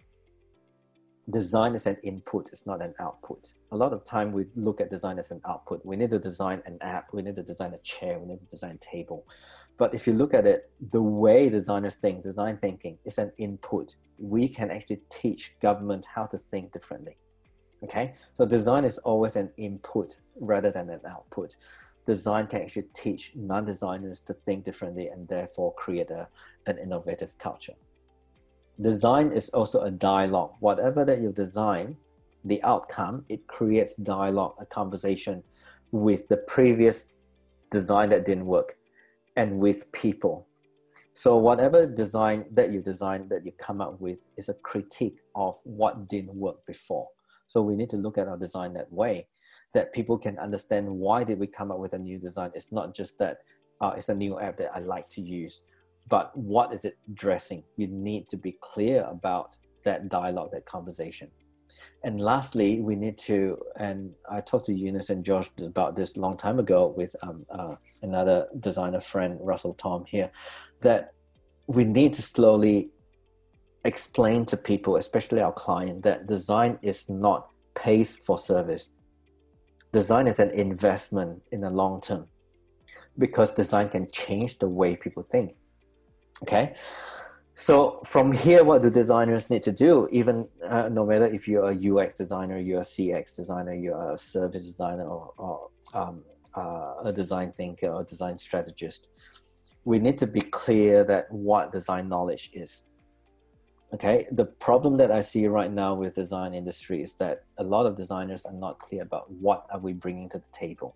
[1.30, 3.52] design is an input, it's not an output.
[3.72, 5.86] A lot of time we look at design as an output.
[5.86, 8.46] We need to design an app, we need to design a chair, we need to
[8.46, 9.26] design a table.
[9.78, 13.96] But if you look at it, the way designers think, design thinking is an input.
[14.18, 17.18] We can actually teach government how to think differently.
[17.84, 21.56] Okay, so design is always an input rather than an output.
[22.06, 26.28] Design can actually teach non-designers to think differently and therefore create a,
[26.66, 27.76] an innovative culture
[28.82, 30.54] design is also a dialogue.
[30.60, 31.98] Whatever that you design,
[32.46, 35.44] the outcome, it creates dialogue, a conversation
[35.92, 37.08] with the previous
[37.72, 38.78] design that didn't work
[39.36, 40.48] and with people.
[41.14, 45.58] So whatever design that you design that you come up with is a critique of
[45.64, 47.08] what didn't work before.
[47.48, 49.28] So we need to look at our design that way,
[49.74, 52.52] that people can understand why did we come up with a new design.
[52.54, 53.40] It's not just that
[53.82, 55.62] uh, it's a new app that I like to use
[56.10, 57.64] but what is it addressing?
[57.78, 61.30] You need to be clear about that dialogue, that conversation.
[62.04, 66.20] And lastly, we need to, and I talked to Eunice and Josh about this a
[66.20, 70.32] long time ago with um, uh, another designer friend, Russell Tom here,
[70.82, 71.14] that
[71.68, 72.90] we need to slowly
[73.86, 78.90] explain to people, especially our client, that design is not pays for service.
[79.92, 82.28] Design is an investment in the long term
[83.18, 85.56] because design can change the way people think.
[86.44, 86.76] Okay.
[87.56, 90.08] So from here, what do designers need to do?
[90.12, 94.18] Even uh, no matter if you're a UX designer, you're a CX designer, you're a
[94.18, 96.24] service designer, or, or um,
[96.56, 99.10] uh, a design thinker or design strategist,
[99.86, 102.84] we need to be clear that what design knowledge is.
[103.94, 107.88] Okay, the problem that I see right now with design industry is that a lot
[107.88, 110.96] of designers are not clear about what are we bringing to the table.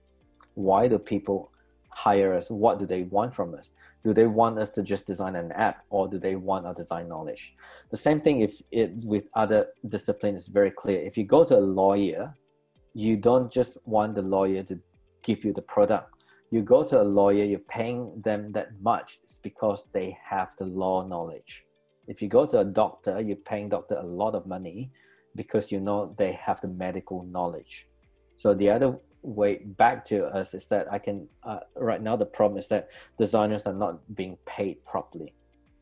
[0.53, 1.51] Why do people
[1.95, 3.71] hire us, what do they want from us?
[4.03, 7.07] Do they want us to just design an app or do they want our design
[7.07, 7.55] knowledge?
[7.91, 11.01] The same thing if it with other disciplines is very clear.
[11.01, 12.33] If you go to a lawyer,
[12.93, 14.79] you don't just want the lawyer to
[15.23, 16.23] give you the product.
[16.51, 19.19] You go to a lawyer, you're paying them that much.
[19.23, 21.65] It's because they have the law knowledge.
[22.07, 24.91] If you go to a doctor, you're paying doctor a lot of money
[25.35, 27.87] because you know they have the medical knowledge.
[28.35, 32.25] So the other way back to us is that I can uh, right now the
[32.25, 35.33] problem is that designers are not being paid properly.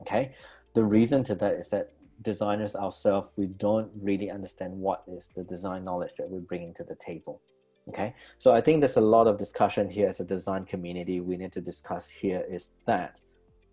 [0.02, 0.34] Okay,
[0.74, 5.44] the reason to that is that designers ourselves we don't really understand what is the
[5.44, 7.42] design knowledge that we're bringing to the table.
[7.90, 11.36] Okay, so I think there's a lot of discussion here as a design community we
[11.36, 13.20] need to discuss here is that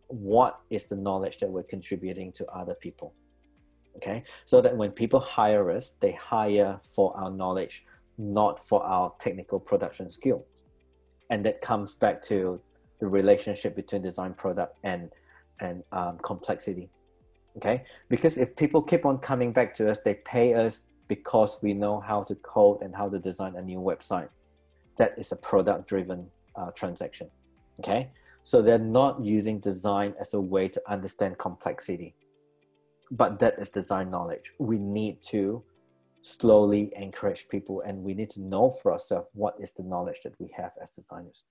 [0.08, 3.14] what is the knowledge that we're contributing to other people
[3.98, 7.84] okay so that when people hire us they hire for our knowledge
[8.18, 10.44] not for our technical production skills
[11.30, 12.60] and that comes back to
[13.00, 15.10] the relationship between design product and
[15.60, 16.90] and um, complexity
[17.56, 17.82] okay?
[18.08, 22.00] Because if people keep on coming back to us they pay us because we know
[22.00, 24.28] how to code and how to design a new website.
[24.98, 27.28] That is a product driven uh, transaction
[27.80, 28.10] okay?
[28.44, 32.14] So they're not using design as a way to understand complexity
[33.10, 34.52] but that is design knowledge.
[34.58, 35.62] We need to
[36.28, 40.34] slowly encourage people and we need to know for ourselves what is the knowledge that
[40.38, 41.44] we have as designers.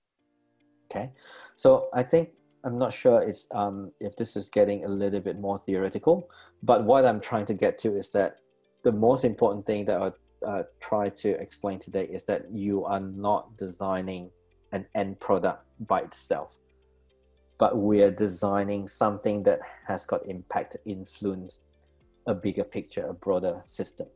[0.86, 1.10] Okay?
[1.56, 2.30] So i think
[2.64, 6.30] i'm not sure it's um, if this is getting a little bit more theoretical
[6.62, 8.36] but what i'm trying to get to is that
[8.84, 10.10] the most important thing that i
[10.46, 14.30] uh, try to explain today is that you are not designing
[14.72, 16.58] an end product by itself
[17.58, 21.60] but we're designing something that has got impact influence
[22.26, 24.06] a bigger picture a broader system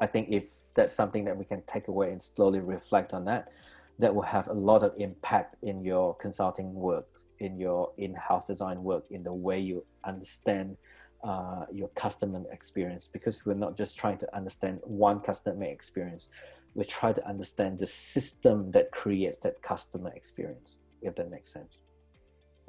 [0.00, 3.52] I think if that's something that we can take away and slowly reflect on that,
[3.98, 7.08] that will have a lot of impact in your consulting work,
[7.40, 10.76] in your in-house design work, in the way you understand
[11.24, 13.08] uh, your customer experience.
[13.08, 16.28] Because we're not just trying to understand one customer experience,
[16.74, 20.78] we try to understand the system that creates that customer experience.
[21.02, 21.80] If that makes sense.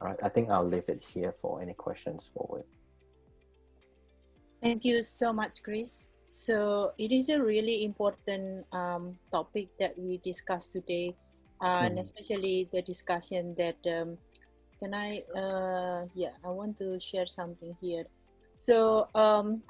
[0.02, 2.64] All right, I think I'll leave it here for any questions forward.
[4.62, 6.09] Thank you so much, Chris.
[6.30, 11.18] So it is a really important um, topic that we discussed today,
[11.60, 12.04] uh, and Mm.
[12.06, 14.20] especially the discussion that um,
[14.78, 15.26] can I?
[15.34, 18.06] Uh, yeah, I want to share something here.
[18.62, 19.64] So um,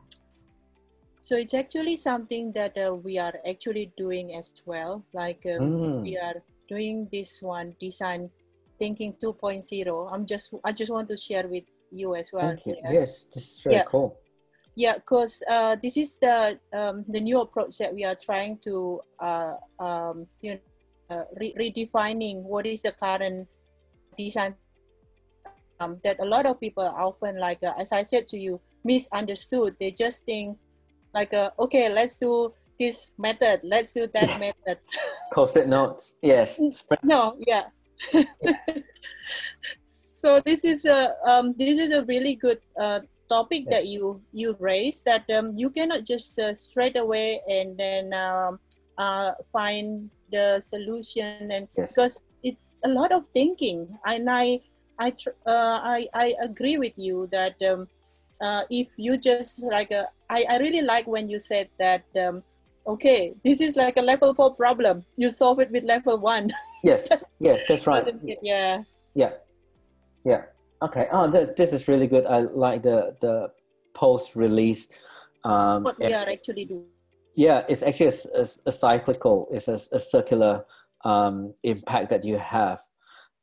[1.22, 5.06] so it's actually something that uh, we are actually doing as well.
[5.14, 6.04] Like um, Mm.
[6.04, 8.32] we are doing this one design
[8.78, 9.64] thinking 2.0.
[10.12, 12.52] I'm just I just want to share with you as well.
[12.52, 12.76] Thank you.
[12.92, 13.84] Yes, this is very Yeah.
[13.88, 14.20] cool.
[14.80, 19.04] Yeah, because uh, this is the um, the new approach that we are trying to
[19.20, 20.64] uh, um, you know
[21.12, 23.44] uh, re- redefining what is the current
[24.16, 24.56] design
[25.84, 28.64] um, that a lot of people are often like uh, as I said to you
[28.88, 29.76] misunderstood.
[29.84, 30.56] They just think
[31.14, 34.80] like uh, okay, let's do this method, let's do that method.
[35.36, 36.16] Post-it notes.
[36.24, 36.56] Yes.
[36.72, 37.04] Spread.
[37.04, 37.68] No, yeah.
[40.24, 44.56] so this is a um, this is a really good uh, topic that you you
[44.60, 48.60] raised that um, you cannot just uh, straight away and then um,
[48.98, 51.94] uh, find the solution and Yes.
[51.94, 54.60] because it's a lot of thinking and I
[55.00, 57.88] I tr- uh, I, I agree with you that um,
[58.42, 62.44] uh, if you just like a, I, I really like when you said that um,
[62.88, 66.50] okay this is like a level four problem you solve it with level one
[66.84, 67.08] Yes.
[67.40, 68.08] Yes, that's right.
[68.44, 68.84] yeah
[69.16, 69.32] Yeah,
[70.26, 70.44] yeah.
[70.82, 71.08] Okay.
[71.12, 72.26] Oh, this this is really good.
[72.26, 73.52] I like the the
[73.94, 74.90] post release.
[75.44, 76.86] Um, what we are actually doing
[77.40, 79.48] yeah, it's actually a a cyclical.
[79.50, 80.66] It's a circular
[81.06, 82.80] um, impact that you have,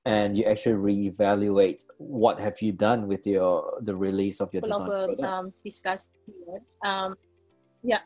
[0.04, 4.84] and you actually reevaluate what have you done with your the release of your design
[4.84, 5.22] product.
[5.22, 6.60] um, discuss here.
[6.84, 7.16] Um,
[7.82, 8.04] yeah.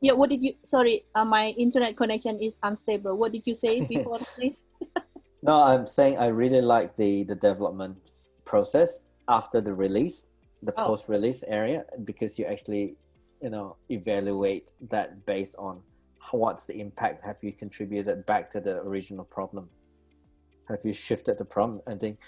[0.00, 0.54] Yeah, what did you?
[0.64, 3.14] Sorry, uh, my internet connection is unstable.
[3.16, 4.64] What did you say before, please?
[5.44, 7.98] No, I'm saying I really like the the development
[8.46, 10.26] process after the release,
[10.62, 10.86] the Oh.
[10.86, 12.96] post release area, because you actually,
[13.42, 15.82] you know, evaluate that based on
[16.30, 17.22] what's the impact.
[17.26, 19.68] Have you contributed back to the original problem?
[20.68, 21.82] Have you shifted the problem?
[21.86, 22.18] I think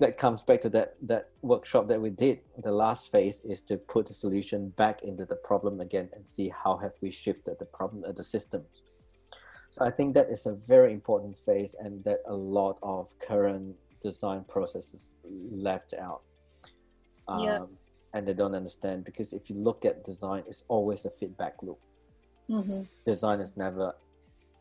[0.00, 2.40] that comes back to that that workshop that we did.
[2.58, 6.48] The last phase is to put the solution back into the problem again and see
[6.48, 8.82] how have we shifted the problem of the systems.
[9.74, 13.74] So I think that is a very important phase, and that a lot of current
[14.00, 15.10] design processes
[15.50, 16.22] left out.
[17.26, 17.66] Um, Yeah.
[18.14, 21.80] And they don't understand because if you look at design, it's always a feedback loop.
[22.48, 22.82] Mm-hmm.
[23.04, 23.96] Design is never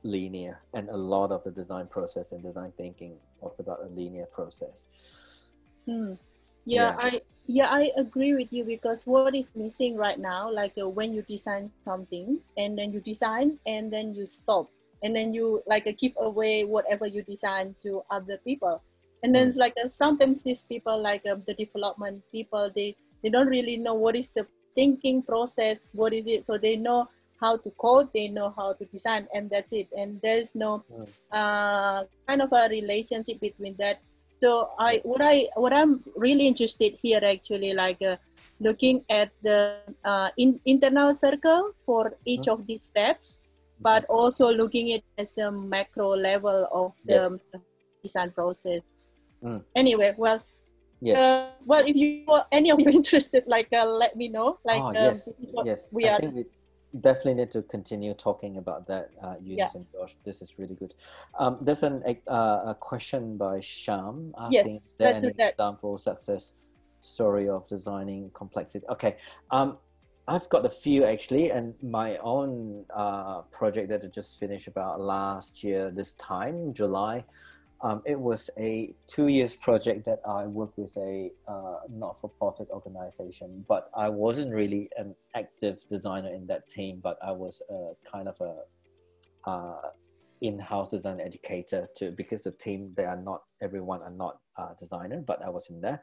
[0.02, 4.26] linear, and a lot of the design process and design thinking talks about a linear
[4.26, 4.86] process.
[5.86, 6.18] Hmm.
[6.66, 6.98] Yeah, Yeah.
[6.98, 11.14] I yeah I agree with you because what is missing right now, like uh, when
[11.14, 14.74] you design something and then you design and then you stop
[15.04, 18.82] and then you like uh, give away whatever you design to other people,
[19.22, 19.48] and then Mm.
[19.50, 23.78] it's like uh, sometimes these people like um, the development people they they don't really
[23.78, 24.46] know what is the
[24.76, 27.08] thinking process, what is it, so they know
[27.40, 29.88] how to code, they know how to design, and that's it.
[29.96, 31.08] And there's no Mm.
[31.32, 34.00] uh, kind of a relationship between that
[34.42, 38.18] so i what i what i'm really interested here actually like uh,
[38.60, 43.38] looking at the uh, in, internal circle for each of these steps
[43.84, 47.62] but also looking at as the macro level of the Yes.
[48.04, 48.82] design process
[49.44, 49.64] Mm.
[49.76, 50.42] Anyway, well,
[51.02, 51.18] Yes.
[51.18, 54.58] uh, well, if you any of you interested, like uh, let me know.
[54.64, 55.30] Like oh, um, yes.
[55.66, 55.90] Yes.
[55.92, 56.20] we I are.
[56.20, 56.46] think we
[57.02, 60.16] definitely need to continue talking about that, uh, Eunice and Josh.
[60.24, 60.94] This is really good.
[61.38, 66.54] Um, there's an, a, uh, a question by Sham asking, there an example success
[67.02, 68.86] story of designing complexity?
[68.90, 69.18] Okay.
[69.52, 69.78] Um,
[70.28, 75.02] I've got a few actually, and my own uh, project that I just finished about
[75.02, 77.26] last year, this time, July.
[77.82, 82.30] Um, it was a two years project that I worked with a uh, not for
[82.30, 87.62] profit organization, but I wasn't really an active designer in that team, but I was
[87.70, 89.90] a kind of a uh,
[90.44, 95.20] in-house design educator too, because the team they are not everyone are not uh, designer,
[95.30, 96.00] but I was in there.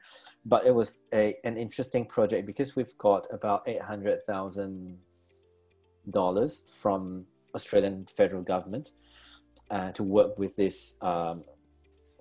[0.52, 4.98] But it was a an interesting project because we've got about eight hundred thousand
[6.18, 8.86] dollars from Australian federal government
[9.70, 11.44] uh, to work with this um,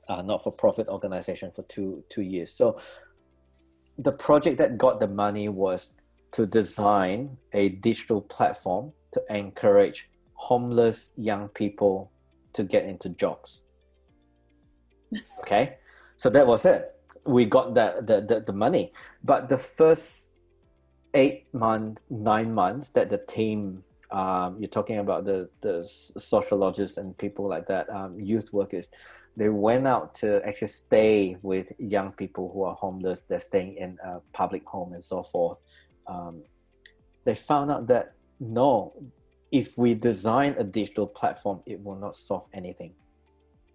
[0.10, 2.50] uh, not-for-profit organization for two two years.
[2.52, 2.66] So
[4.08, 5.94] the project that got the money was
[6.32, 10.10] to design a digital platform to encourage
[10.40, 12.10] homeless young people
[12.54, 13.62] to get into jobs.
[15.40, 15.78] Okay,
[16.18, 16.96] so that was it.
[17.26, 20.32] We got that the, the, the money, but the first
[21.16, 27.18] eight months, nine months that the team, um, you're talking about the the sociologists and
[27.18, 28.90] people like that, um, youth workers,
[29.36, 33.24] they went out to actually stay with young people who are homeless.
[33.24, 35.58] They're staying in a public home and so forth.
[36.06, 36.44] Um,
[37.26, 38.94] they found out that no,
[39.52, 42.94] if we design a digital platform, it will not solve anything.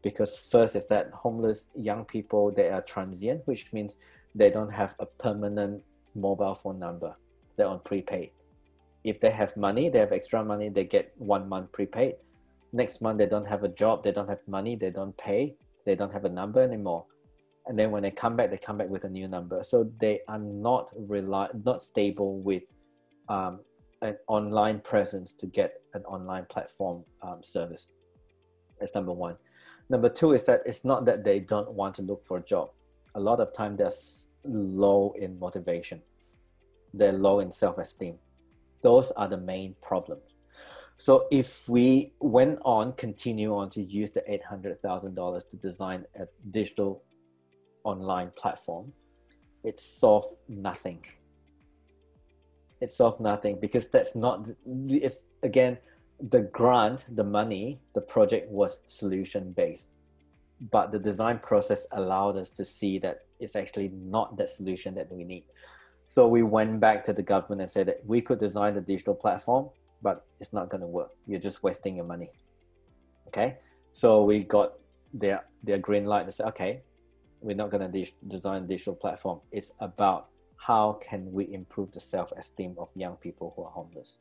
[0.03, 3.99] Because first is that homeless young people they are transient, which means
[4.35, 5.83] they don't have a permanent
[6.15, 7.17] mobile phone number.
[7.57, 8.31] They're on prepaid.
[9.03, 12.15] If they have money, they have extra money, they get one month prepaid.
[12.73, 15.55] Next month they don't have a job, they don't have money, they don't pay,
[15.85, 17.05] they don't have a number anymore.
[17.67, 19.63] And then when they come back, they come back with a new number.
[19.63, 22.65] So they are not rely not stable with
[23.29, 23.61] um,
[24.05, 27.89] an online presence to get an online platform um, service.
[28.79, 29.37] That's number one.
[29.89, 32.71] Number two is that it's not that they don't want to look for a job.
[33.15, 33.93] A lot of time they're
[34.45, 36.03] low in motivation.
[36.93, 38.17] They're low in self-esteem.
[38.83, 40.37] Those are the main problems.
[40.99, 45.57] So if we went on, continue on to use the eight hundred thousand dollars to
[45.57, 47.03] design a digital
[47.85, 48.93] online platform,
[49.65, 51.05] it solved nothing
[52.85, 54.37] it solved nothing because that's not
[54.89, 55.79] it's again
[56.35, 59.89] the grant the money the project was solution based
[60.71, 65.11] but the design process allowed us to see that it's actually not the solution that
[65.11, 65.45] we need.
[66.07, 69.15] So we went back to the government and said that we could design the digital
[69.15, 69.71] platform
[70.01, 71.11] but it's not going to work.
[71.27, 72.31] You're just wasting your money.
[73.29, 73.57] Okay?
[73.95, 74.75] So we got
[75.13, 76.83] their their green light to say okay
[77.41, 79.39] we're not going to de- design a digital platform.
[79.53, 80.29] It's about
[80.67, 84.17] how can we improve the self-esteem of young people who are homeless?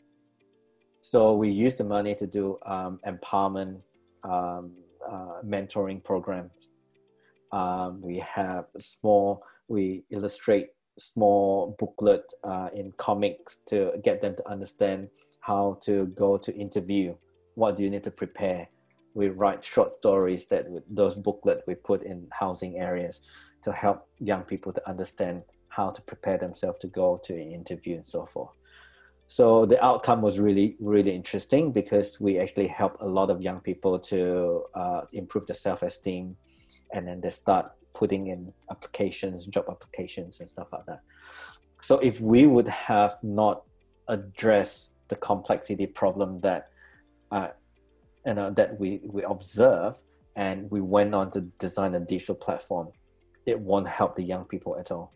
[0.99, 3.79] So we use the money to do um, empowerment
[4.23, 4.73] um,
[5.09, 6.51] uh, mentoring programs.
[7.51, 10.67] Um, we have small we illustrate
[10.97, 15.07] small booklet uh, in comics to get them to understand
[15.39, 17.15] how to go to interview.
[17.55, 18.67] What do you need to prepare?
[19.13, 23.21] We write short stories that with those booklet we put in housing areas
[23.63, 25.43] to help young people to understand
[25.75, 28.53] how to prepare themselves to go to an interview and so forth.
[29.27, 33.59] So the outcome was really, really interesting because we actually help a lot of young
[33.61, 34.19] people to
[34.75, 36.35] uh, improve their self-esteem,
[36.93, 41.01] and then they start putting in applications, job applications, and stuff like that.
[41.81, 43.63] So if we would have not
[44.07, 46.69] addressed the complexity problem that,
[47.31, 47.49] uh,
[48.27, 49.93] you know, that we we observe,
[50.35, 52.87] and we went on to design a digital platform,
[53.51, 55.11] it won't help the young people at all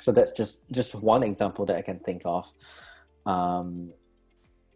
[0.00, 2.50] so that's just just one example that i can think of
[3.26, 3.90] um,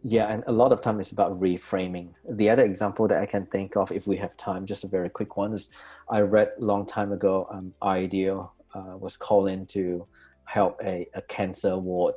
[0.03, 3.45] yeah and a lot of time it's about reframing the other example that i can
[3.47, 5.69] think of if we have time just a very quick one is
[6.09, 10.05] i read a long time ago um, IDEO uh, was called in to
[10.45, 12.15] help a, a cancer ward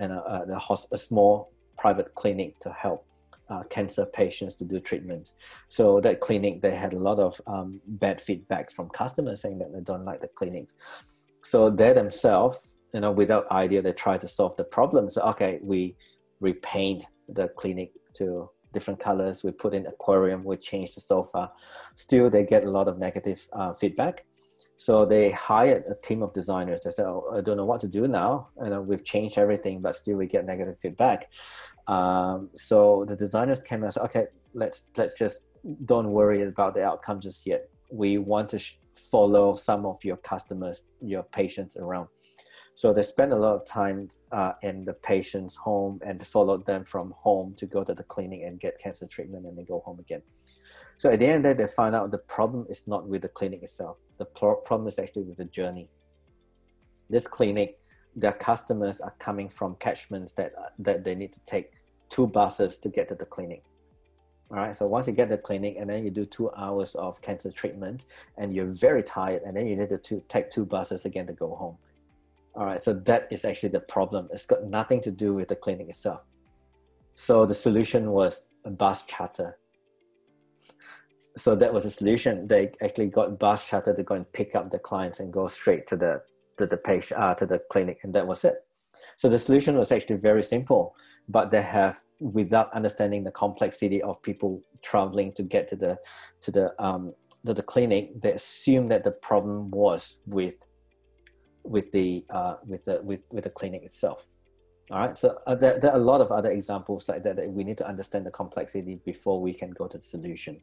[0.00, 3.06] and a, a, a, a small private clinic to help
[3.48, 5.34] uh, cancer patients to do treatments.
[5.68, 9.72] So that clinic, they had a lot of um, bad feedbacks from customers saying that
[9.72, 10.74] they don't like the clinics.
[11.46, 12.58] So they themselves,
[12.92, 15.08] you know, without idea, they try to solve the problem.
[15.08, 15.94] So okay, we
[16.40, 19.44] repaint the clinic to different colors.
[19.44, 20.42] We put in aquarium.
[20.42, 21.52] We change the sofa.
[21.94, 24.24] Still, they get a lot of negative uh, feedback.
[24.76, 26.80] So they hired a team of designers.
[26.80, 28.48] They said, oh, "I don't know what to do now.
[28.64, 31.30] You know, we've changed everything, but still we get negative feedback."
[31.86, 35.44] Um, so the designers came and said, "Okay, let's let's just
[35.92, 37.62] don't worry about the outcome just yet.
[38.02, 38.78] We want to sh-
[39.16, 42.06] follow some of your customers, your patients around.
[42.74, 46.84] So they spend a lot of time uh, in the patient's home and follow them
[46.84, 49.98] from home to go to the clinic and get cancer treatment and then go home
[50.00, 50.20] again.
[50.98, 53.22] So at the end of the day, they find out the problem is not with
[53.22, 53.96] the clinic itself.
[54.18, 55.88] The pro- problem is actually with the journey.
[57.08, 57.78] This clinic,
[58.14, 60.52] their customers are coming from catchments that
[60.86, 61.68] that they need to take
[62.14, 63.62] two buses to get to the clinic.
[64.50, 64.74] All right.
[64.74, 68.04] So once you get the clinic and then you do two hours of cancer treatment
[68.38, 71.54] and you're very tired and then you need to take two buses again to go
[71.54, 71.76] home.
[72.54, 72.82] All right.
[72.82, 74.28] So that is actually the problem.
[74.32, 76.20] It's got nothing to do with the clinic itself.
[77.14, 79.58] So the solution was a bus charter.
[81.36, 82.46] So that was a solution.
[82.46, 85.86] They actually got bus charter to go and pick up the clients and go straight
[85.88, 86.22] to the
[86.58, 88.65] to the patient uh, to the clinic, and that was it.
[89.16, 90.94] So the solution was actually very simple,
[91.28, 95.98] but they have without understanding the complexity of people traveling to get to the
[96.40, 97.12] to the um
[97.44, 100.56] to the clinic they assume that the problem was with
[101.62, 104.24] with the uh with the with, with the clinic itself.
[104.90, 107.50] All right so uh, there, there are a lot of other examples like that that
[107.50, 110.60] we need to understand the complexity before we can go to the solution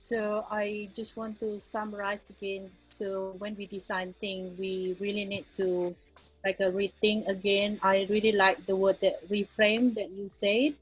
[0.00, 2.70] So I just want to summarize again.
[2.80, 5.94] So when we design things, we really need to
[6.42, 7.78] like a rethink again.
[7.82, 10.72] I really like the word that reframe that you said.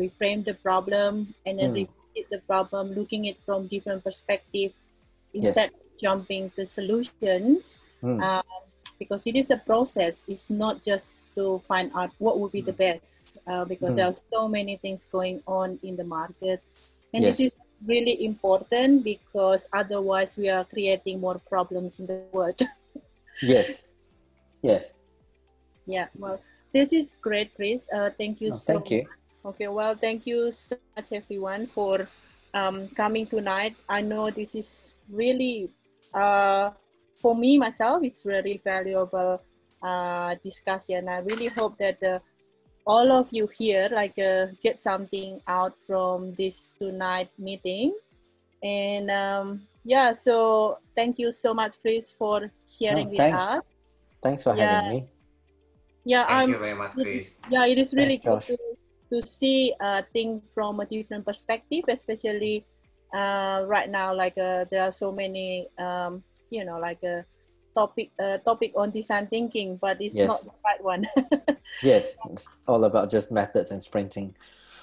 [0.00, 1.84] Reframe the problem and then Mm.
[1.84, 4.72] repeat the problem, looking it from different perspective
[5.36, 7.78] instead of jumping to solutions.
[8.02, 8.24] Mm.
[8.24, 8.42] Um,
[8.98, 10.24] because it is a process.
[10.26, 13.36] It's not just to find out what would be the best.
[13.46, 13.96] Uh, because Mm.
[13.96, 16.62] there are so many things going on in the market,
[17.12, 17.36] and Yes.
[17.36, 17.54] this is
[17.86, 22.60] really important because otherwise we are creating more problems in the world.
[23.42, 23.88] yes
[24.62, 24.92] yes
[25.86, 26.38] Yeah, well,
[26.72, 27.88] this is great, Chris.
[27.90, 29.02] Uh, thank you No, so thank you
[29.44, 32.06] Okay, well, thank you so much, everyone, for
[32.54, 33.74] um, coming tonight.
[33.88, 35.68] I know this is really,
[36.14, 36.70] uh,
[37.20, 39.42] for me myself, it's very valuable
[39.82, 41.08] uh, discussion.
[41.08, 42.20] I really hope that uh,
[42.86, 47.94] all of you here like uh, get something out from this tonight meeting.
[48.62, 53.46] And um, yeah, so thank you so much, Chris, for sharing with thanks.
[53.46, 53.60] us.
[54.22, 54.82] thanks for Yeah.
[54.82, 55.06] having me
[56.04, 57.38] Yeah, Thank I'm you very much, Chris.
[57.50, 58.58] yeah it is really Thanks, good
[59.10, 62.64] to, to see uh things from a different perspective especially
[63.14, 67.24] uh right now like uh, there are so many um you know like a
[67.74, 70.28] topic uh, topic on design thinking but it's Yes.
[70.28, 71.06] not the right one.
[71.82, 74.34] Yes it's all about just methods and sprinting.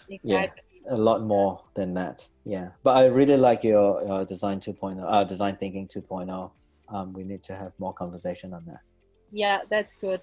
[0.07, 0.41] Yeah.
[0.41, 0.63] exactly.
[0.89, 2.27] a lot more than that.
[2.45, 6.51] Yeah but i really like your, your design 2.0 uh, design thinking 2.0
[6.91, 8.81] um, we need to have more conversation on that.
[9.31, 10.21] Yeah that's good.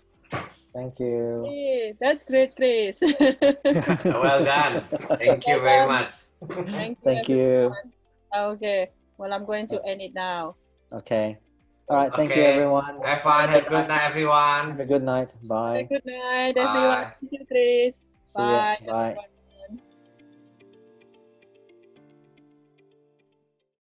[0.75, 1.45] Thank you.
[1.47, 3.01] Hey, that's great chris.
[4.05, 4.83] Well done.
[5.17, 6.11] Thank you very much.
[6.77, 7.73] thank you, thank you.
[8.37, 10.55] okay well i'm going to end it now.
[10.93, 11.39] okay
[11.89, 13.49] all right thank you everyone Have fun.
[13.49, 14.71] Have a good night, everyone.
[14.71, 17.13] have a good night bye good night everyone Bye.
[17.21, 18.63] thank you chris See ya.
[18.63, 19.36] bye bye everyone.